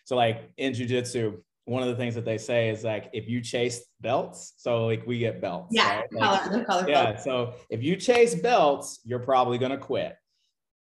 so 0.04 0.16
like 0.16 0.50
in 0.56 0.72
jujitsu 0.72 1.38
one 1.68 1.83
of 1.83 1.88
the 1.88 1.96
things 1.96 2.14
that 2.14 2.24
they 2.24 2.38
say 2.38 2.70
is 2.70 2.83
like 2.83 3.11
if 3.12 3.28
you 3.28 3.42
chase 3.42 3.85
belts, 4.00 4.54
so 4.57 4.87
like 4.87 5.07
we 5.07 5.18
get 5.18 5.40
belts. 5.40 5.68
Yeah, 5.70 5.98
right? 5.98 6.12
like, 6.12 6.42
color, 6.42 6.64
color 6.64 6.88
yeah. 6.88 7.16
So 7.16 7.54
if 7.68 7.83
you 7.83 7.94
chase 7.96 8.35
belts, 8.35 9.00
you're 9.04 9.18
probably 9.18 9.59
gonna 9.59 9.78
quit. 9.78 10.16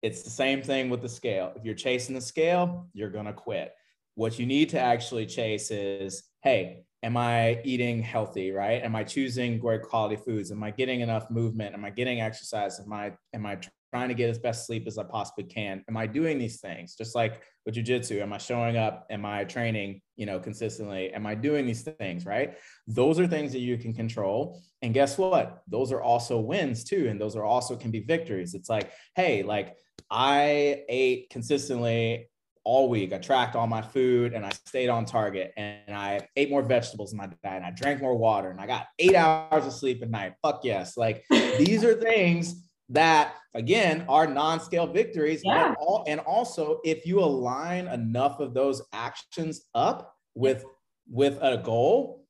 It's 0.03 0.23
the 0.23 0.31
same 0.31 0.63
thing 0.63 0.91
with 0.91 1.01
the 1.01 1.09
scale. 1.09 1.53
If 1.55 1.65
you're 1.65 1.77
chasing 1.77 2.15
the 2.15 2.21
scale, 2.21 2.89
you're 2.93 3.11
gonna 3.11 3.33
quit. 3.33 3.73
What 4.17 4.39
you 4.39 4.47
need 4.47 4.69
to 4.71 4.81
actually 4.81 5.27
chase 5.27 5.71
is, 5.71 6.25
hey, 6.43 6.85
am 7.05 7.17
I 7.17 7.61
eating 7.65 8.03
healthy? 8.03 8.51
Right? 8.51 8.83
Am 8.83 8.97
I 8.97 9.05
choosing 9.05 9.61
great 9.61 9.83
quality 9.83 10.17
foods? 10.17 10.51
Am 10.51 10.63
I 10.65 10.73
getting 10.73 11.01
enough 11.01 11.31
movement? 11.31 11.75
Am 11.75 11.85
I 11.85 11.91
getting 11.91 12.21
exercise? 12.21 12.81
Am 12.81 12.93
I 12.93 13.13
am 13.33 13.47
I 13.47 13.59
trying 13.95 14.09
to 14.09 14.15
get 14.15 14.29
as 14.29 14.41
best 14.41 14.67
sleep 14.67 14.89
as 14.89 14.99
I 14.99 15.05
possibly 15.05 15.45
can? 15.45 15.85
Am 15.89 15.97
I 15.97 16.09
doing 16.09 16.37
these 16.37 16.61
things? 16.61 16.97
Just 16.97 17.15
like 17.15 17.43
with 17.65 17.77
jujitsu, 17.77 18.21
am 18.21 18.33
I 18.33 18.39
showing 18.39 18.77
up? 18.77 19.07
Am 19.09 19.25
I 19.25 19.45
training, 19.45 20.01
you 20.17 20.27
know, 20.27 20.41
consistently? 20.41 21.13
Am 21.13 21.27
I 21.27 21.37
doing 21.37 21.65
these 21.65 21.83
things? 21.83 22.27
Right. 22.27 22.59
Those 22.89 23.21
are 23.21 23.29
things 23.29 23.53
that 23.53 23.61
you 23.61 23.79
can 23.79 23.95
control. 23.95 24.61
And 24.83 24.93
guess 24.93 25.17
what? 25.17 25.63
Those 25.69 25.93
are 25.93 26.03
also 26.03 26.41
wins 26.41 26.83
too. 26.83 27.07
And 27.09 27.21
those 27.21 27.37
are 27.37 27.45
also 27.45 27.77
can 27.77 27.93
be 27.93 28.01
victories. 28.01 28.55
It's 28.55 28.69
like, 28.69 28.91
hey, 29.15 29.45
like 29.45 29.77
I 30.11 30.83
ate 30.89 31.31
consistently 31.31 32.31
all 32.65 32.89
week. 32.89 33.13
I 33.13 33.19
tracked 33.19 33.55
all 33.55 33.69
my 33.69 33.83
food 33.83 34.33
and 34.33 34.45
I 34.45 34.51
stayed 34.67 34.89
on 34.89 35.05
target 35.05 35.53
and 35.57 35.95
I 35.95 36.27
ate 36.35 36.51
more 36.51 36.63
vegetables 36.63 37.13
in 37.13 37.19
my 37.19 37.27
diet 37.27 37.63
and 37.63 37.65
I 37.65 37.71
drank 37.71 38.01
more 38.01 38.17
water 38.17 38.51
and 38.51 38.61
I 38.61 38.67
got 38.67 38.87
eight 38.99 39.15
hours 39.15 39.67
of 39.67 39.73
sleep 39.73 40.03
at 40.03 40.11
night. 40.11 40.33
Fuck 40.43 40.65
yes. 40.65 40.97
Like 40.97 41.25
these 41.31 41.85
are 41.85 41.95
things 41.95 42.65
that 42.95 43.37
again 43.55 44.05
are 44.09 44.27
non-scale 44.27 44.89
victories. 44.89 45.43
Yeah. 45.45 45.69
And, 45.69 45.77
all, 45.77 46.05
and 46.09 46.21
also 46.21 46.81
if 46.85 47.07
you 47.07 47.21
align 47.21 47.87
enough 47.89 48.41
of 48.41 48.55
those 48.55 48.83
actions 48.93 49.63
up 49.75 50.15
with 50.35 50.65
with 51.09 51.39
a 51.43 51.59
goal, 51.59 52.25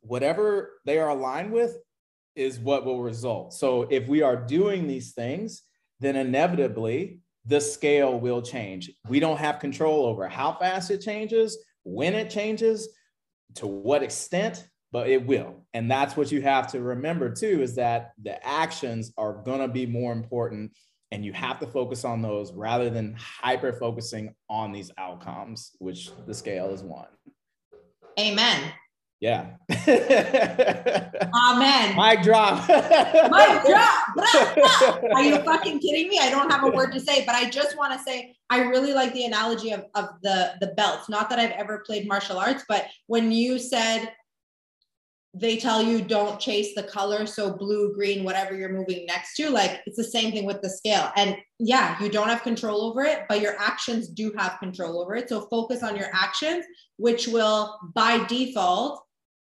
whatever 0.00 0.80
they 0.86 0.98
are 0.98 1.10
aligned 1.10 1.52
with 1.52 1.76
is 2.34 2.58
what 2.58 2.84
will 2.84 3.02
result. 3.02 3.52
So 3.52 3.82
if 3.90 4.08
we 4.08 4.22
are 4.22 4.36
doing 4.36 4.86
these 4.86 5.12
things, 5.12 5.62
then 6.00 6.16
inevitably 6.16 7.20
the 7.44 7.60
scale 7.60 8.18
will 8.18 8.40
change. 8.40 8.90
We 9.08 9.20
don't 9.20 9.38
have 9.38 9.58
control 9.58 10.06
over 10.06 10.28
how 10.28 10.52
fast 10.52 10.90
it 10.90 11.00
changes, 11.00 11.58
when 11.82 12.14
it 12.14 12.30
changes, 12.30 12.88
to 13.56 13.66
what 13.66 14.02
extent, 14.02 14.68
but 14.92 15.08
it 15.08 15.26
will. 15.26 15.66
And 15.74 15.90
that's 15.90 16.16
what 16.16 16.32
you 16.32 16.40
have 16.42 16.70
to 16.72 16.80
remember 16.80 17.30
too 17.30 17.62
is 17.62 17.74
that 17.76 18.12
the 18.22 18.44
actions 18.46 19.12
are 19.18 19.34
going 19.34 19.60
to 19.60 19.68
be 19.68 19.86
more 19.86 20.12
important 20.12 20.72
and 21.10 21.24
you 21.24 21.32
have 21.32 21.58
to 21.60 21.66
focus 21.66 22.04
on 22.04 22.22
those 22.22 22.52
rather 22.52 22.90
than 22.90 23.14
hyper 23.18 23.72
focusing 23.72 24.34
on 24.48 24.72
these 24.72 24.90
outcomes, 24.98 25.72
which 25.78 26.10
the 26.26 26.34
scale 26.34 26.70
is 26.70 26.82
one. 26.82 27.08
Amen. 28.18 28.72
Yeah. 29.20 29.54
Amen. 31.34 31.96
Mic 31.96 32.22
drop. 32.22 32.68
Mic 32.68 33.64
drop. 33.64 34.04
Blah, 34.14 34.54
blah. 34.54 34.98
Are 35.12 35.22
you 35.24 35.38
fucking 35.38 35.80
kidding 35.80 36.08
me? 36.08 36.20
I 36.20 36.30
don't 36.30 36.50
have 36.50 36.62
a 36.62 36.70
word 36.70 36.92
to 36.92 37.00
say, 37.00 37.24
but 37.24 37.34
I 37.34 37.50
just 37.50 37.76
want 37.76 37.92
to 37.94 37.98
say 37.98 38.36
I 38.48 38.60
really 38.60 38.92
like 38.92 39.12
the 39.14 39.24
analogy 39.24 39.72
of, 39.72 39.86
of 39.94 40.10
the 40.22 40.54
the 40.60 40.68
belts. 40.68 41.08
Not 41.08 41.30
that 41.30 41.40
I've 41.40 41.50
ever 41.52 41.82
played 41.84 42.06
martial 42.06 42.38
arts, 42.38 42.64
but 42.68 42.86
when 43.08 43.32
you 43.32 43.58
said 43.58 44.12
they 45.34 45.58
tell 45.58 45.82
you 45.82 46.00
don't 46.00 46.40
chase 46.40 46.74
the 46.74 46.82
color, 46.82 47.26
so 47.26 47.52
blue, 47.52 47.94
green, 47.94 48.24
whatever 48.24 48.56
you're 48.56 48.72
moving 48.72 49.04
next 49.06 49.36
to, 49.36 49.50
like 49.50 49.80
it's 49.86 49.96
the 49.96 50.04
same 50.04 50.32
thing 50.32 50.46
with 50.46 50.62
the 50.62 50.70
scale. 50.70 51.10
And 51.16 51.36
yeah, 51.58 52.02
you 52.02 52.08
don't 52.08 52.28
have 52.28 52.42
control 52.42 52.82
over 52.82 53.02
it, 53.02 53.24
but 53.28 53.40
your 53.40 53.54
actions 53.58 54.08
do 54.08 54.32
have 54.38 54.58
control 54.58 55.00
over 55.00 55.14
it. 55.14 55.28
So 55.28 55.42
focus 55.42 55.82
on 55.82 55.96
your 55.96 56.08
actions, 56.14 56.64
which 56.96 57.28
will 57.28 57.78
by 57.94 58.24
default 58.26 59.04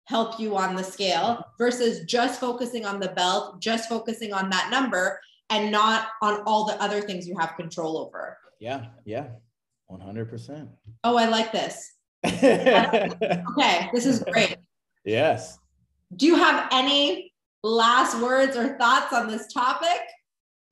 help 0.06 0.40
you 0.40 0.58
on 0.58 0.76
the 0.76 0.84
scale 0.84 1.46
versus 1.58 2.04
just 2.06 2.40
focusing 2.40 2.86
on 2.86 3.00
the 3.00 3.10
belt, 3.10 3.62
just 3.62 3.88
focusing 3.88 4.34
on 4.34 4.50
that 4.50 4.70
number 4.70 5.20
and 5.50 5.72
not 5.72 6.10
on 6.22 6.42
all 6.46 6.66
the 6.66 6.82
other 6.82 7.02
things 7.02 7.28
you 7.28 7.38
have 7.38 7.56
control 7.56 7.98
over. 7.98 8.38
Yeah, 8.60 8.88
yeah, 9.06 9.28
100%. 9.90 10.68
Oh, 11.04 11.16
I 11.16 11.28
like 11.28 11.52
this. 11.52 11.94
okay, 12.26 13.90
this 13.94 14.06
is 14.06 14.24
great. 14.30 14.58
Yes. 15.06 15.58
Do 16.16 16.26
you 16.26 16.36
have 16.36 16.68
any 16.72 17.34
last 17.64 18.20
words 18.22 18.58
or 18.58 18.78
thoughts 18.78 19.14
on 19.14 19.28
this 19.28 19.52
topic? 19.54 20.00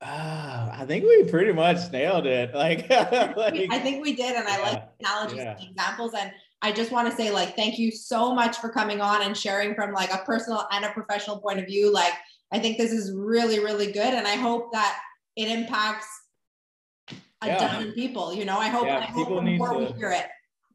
Uh, 0.00 0.70
I 0.72 0.84
think 0.86 1.04
we 1.04 1.24
pretty 1.24 1.52
much 1.52 1.90
nailed 1.92 2.26
it. 2.26 2.50
Like, 2.54 2.88
like 2.90 3.68
I 3.70 3.78
think 3.78 4.02
we 4.02 4.14
did, 4.14 4.36
and 4.36 4.46
I 4.48 4.56
Yeah, 4.58 4.62
like 4.62 4.88
analogies 5.00 5.38
yeah. 5.38 5.56
and 5.58 5.70
examples. 5.70 6.14
And 6.18 6.32
I 6.62 6.72
just 6.72 6.90
want 6.90 7.08
to 7.10 7.16
say, 7.16 7.30
like, 7.30 7.54
thank 7.56 7.78
you 7.78 7.90
so 7.90 8.34
much 8.34 8.56
for 8.58 8.68
coming 8.68 9.00
on 9.00 9.22
and 9.22 9.36
sharing 9.36 9.74
from 9.74 9.92
like 9.92 10.12
a 10.12 10.18
personal 10.18 10.66
and 10.72 10.84
a 10.84 10.90
professional 10.90 11.38
point 11.38 11.58
of 11.60 11.66
view. 11.66 11.92
Like, 11.92 12.12
I 12.52 12.58
think 12.58 12.78
this 12.78 12.92
is 12.92 13.12
really, 13.12 13.58
really 13.60 13.92
good, 13.92 14.14
and 14.14 14.26
I 14.26 14.34
hope 14.36 14.72
that 14.72 14.98
it 15.36 15.48
impacts 15.48 16.06
a 17.42 17.46
Yeah. 17.46 17.58
dozen 17.58 17.92
people. 17.92 18.34
You 18.34 18.44
know, 18.44 18.58
I 18.58 18.68
hope, 18.68 18.86
I 18.88 19.00
hope 19.02 19.16
people 19.28 19.42
need 19.42 19.58
more 19.58 19.76
we 19.78 19.86
to- 19.86 19.92
hear 19.94 20.10
it. 20.10 20.26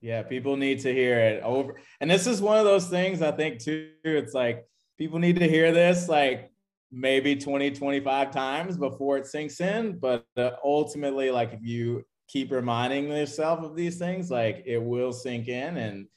Yeah, 0.03 0.21
people 0.21 0.57
need 0.57 0.81
to 0.81 0.93
hear 0.93 1.17
it 1.17 1.41
over. 1.43 1.79
And 2.01 2.11
this 2.11 2.27
is 2.27 2.41
one 2.41 2.57
of 2.57 2.65
those 2.65 2.87
things 2.87 3.21
I 3.21 3.31
think 3.31 3.59
too. 3.59 3.91
It's 4.03 4.33
like 4.33 4.65
people 4.97 5.17
need 5.17 5.37
to 5.37 5.47
hear 5.47 5.71
this 5.71 6.09
like 6.09 6.51
maybe 6.91 7.37
20, 7.37 7.71
25 7.71 8.29
times 8.31 8.77
before 8.77 9.17
it 9.17 9.27
sinks 9.27 9.61
in. 9.61 9.97
But 9.97 10.25
uh, 10.35 10.51
ultimately, 10.61 11.31
like 11.31 11.53
if 11.53 11.61
you 11.63 12.03
keep 12.27 12.51
reminding 12.51 13.07
yourself 13.07 13.61
of 13.61 13.77
these 13.77 13.97
things, 13.97 14.29
like 14.29 14.63
it 14.65 14.77
will 14.77 15.13
sink 15.13 15.47
in. 15.47 15.77
And 15.77 16.07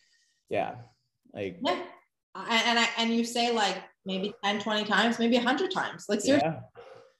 yeah, 0.48 0.74
like, 1.32 1.58
Yeah, 1.64 1.80
and 2.34 2.80
I, 2.80 2.88
and 2.98 3.14
you 3.14 3.24
say 3.24 3.52
like 3.52 3.76
maybe 4.04 4.34
10, 4.44 4.62
20 4.62 4.82
times, 4.82 5.20
maybe 5.20 5.36
100 5.36 5.70
times. 5.70 6.06
Like, 6.08 6.22
seriously. 6.22 6.48
yeah, 6.48 6.60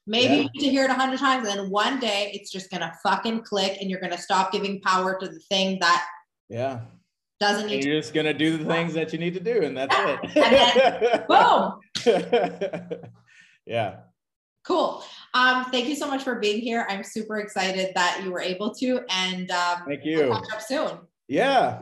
Maybe 0.05 0.33
Yeah. 0.33 0.41
you 0.41 0.49
need 0.53 0.59
to 0.65 0.69
hear 0.69 0.83
it 0.83 0.89
a 0.89 0.95
hundred 0.95 1.19
times, 1.19 1.47
and 1.47 1.59
then 1.59 1.69
one 1.69 1.99
day 2.01 2.31
it's 2.33 2.51
just 2.51 2.69
gonna 2.69 2.93
fucking 3.03 3.43
click, 3.43 3.77
and 3.79 3.89
you're 3.89 3.99
gonna 4.01 4.17
stop 4.17 4.51
giving 4.51 4.81
power 4.81 5.17
to 5.19 5.27
the 5.27 5.39
thing 5.49 5.77
that 5.79 6.05
yeah. 6.49 6.81
doesn't 7.39 7.67
need 7.67 7.81
to. 7.81 7.87
you're 7.87 7.99
just 7.99 8.13
going 8.13 8.25
to 8.25 8.33
do 8.33 8.57
the 8.57 8.65
things 8.65 8.93
that 8.93 9.13
you 9.13 9.19
need 9.19 9.33
to 9.33 9.39
do. 9.39 9.63
And 9.63 9.77
that's 9.77 9.95
it. 9.97 11.27
Boom! 11.27 13.01
yeah. 13.65 13.97
Cool. 14.63 15.03
Um, 15.33 15.65
thank 15.71 15.87
you 15.87 15.95
so 15.95 16.07
much 16.07 16.23
for 16.23 16.35
being 16.35 16.59
here. 16.59 16.85
I'm 16.89 17.03
super 17.03 17.37
excited 17.39 17.93
that 17.95 18.21
you 18.23 18.31
were 18.31 18.41
able 18.41 18.75
to, 18.75 18.99
and 19.09 19.49
um, 19.49 19.83
Thank 19.87 20.03
we'll 20.03 20.25
you. 20.25 20.29
catch 20.33 20.53
up 20.53 20.61
soon. 20.61 20.99
Yeah. 21.29 21.79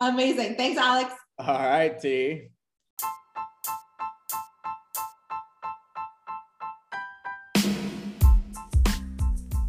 Amazing. 0.00 0.54
Thanks, 0.54 0.78
Alex. 0.78 1.12
All 1.38 1.58
right, 1.58 2.00
T. 2.00 2.48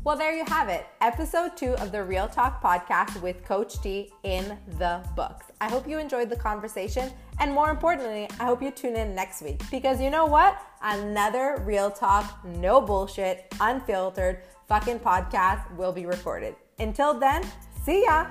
Well, 0.10 0.18
there 0.18 0.36
you 0.36 0.44
have 0.46 0.70
it. 0.70 0.88
Episode 1.02 1.56
two 1.56 1.76
of 1.76 1.92
the 1.92 2.04
Real 2.04 2.28
Talk 2.28 2.64
podcast 2.64 3.22
with 3.22 3.46
Coach 3.46 3.80
T 3.80 4.12
in 4.24 4.58
the 4.80 5.08
books. 5.16 5.46
I 5.62 5.70
hope 5.70 5.88
you 5.88 6.00
enjoyed 6.00 6.32
the 6.32 6.36
conversation. 6.36 7.12
And 7.40 7.54
more 7.54 7.70
importantly, 7.70 8.28
I 8.40 8.46
hope 8.46 8.60
you 8.64 8.72
tune 8.72 8.96
in 8.96 9.14
next 9.14 9.44
week 9.44 9.62
because 9.70 10.02
you 10.02 10.10
know 10.10 10.26
what? 10.26 10.60
Another 10.82 11.62
Real 11.64 11.92
Talk, 11.92 12.44
no 12.44 12.82
bullshit, 12.82 13.54
unfiltered 13.62 14.40
fucking 14.68 14.98
podcast 14.98 15.72
will 15.76 15.92
be 15.92 16.08
recorded. 16.08 16.56
Until 16.80 17.14
then, 17.14 17.44
see 17.86 18.02
ya. 18.06 18.26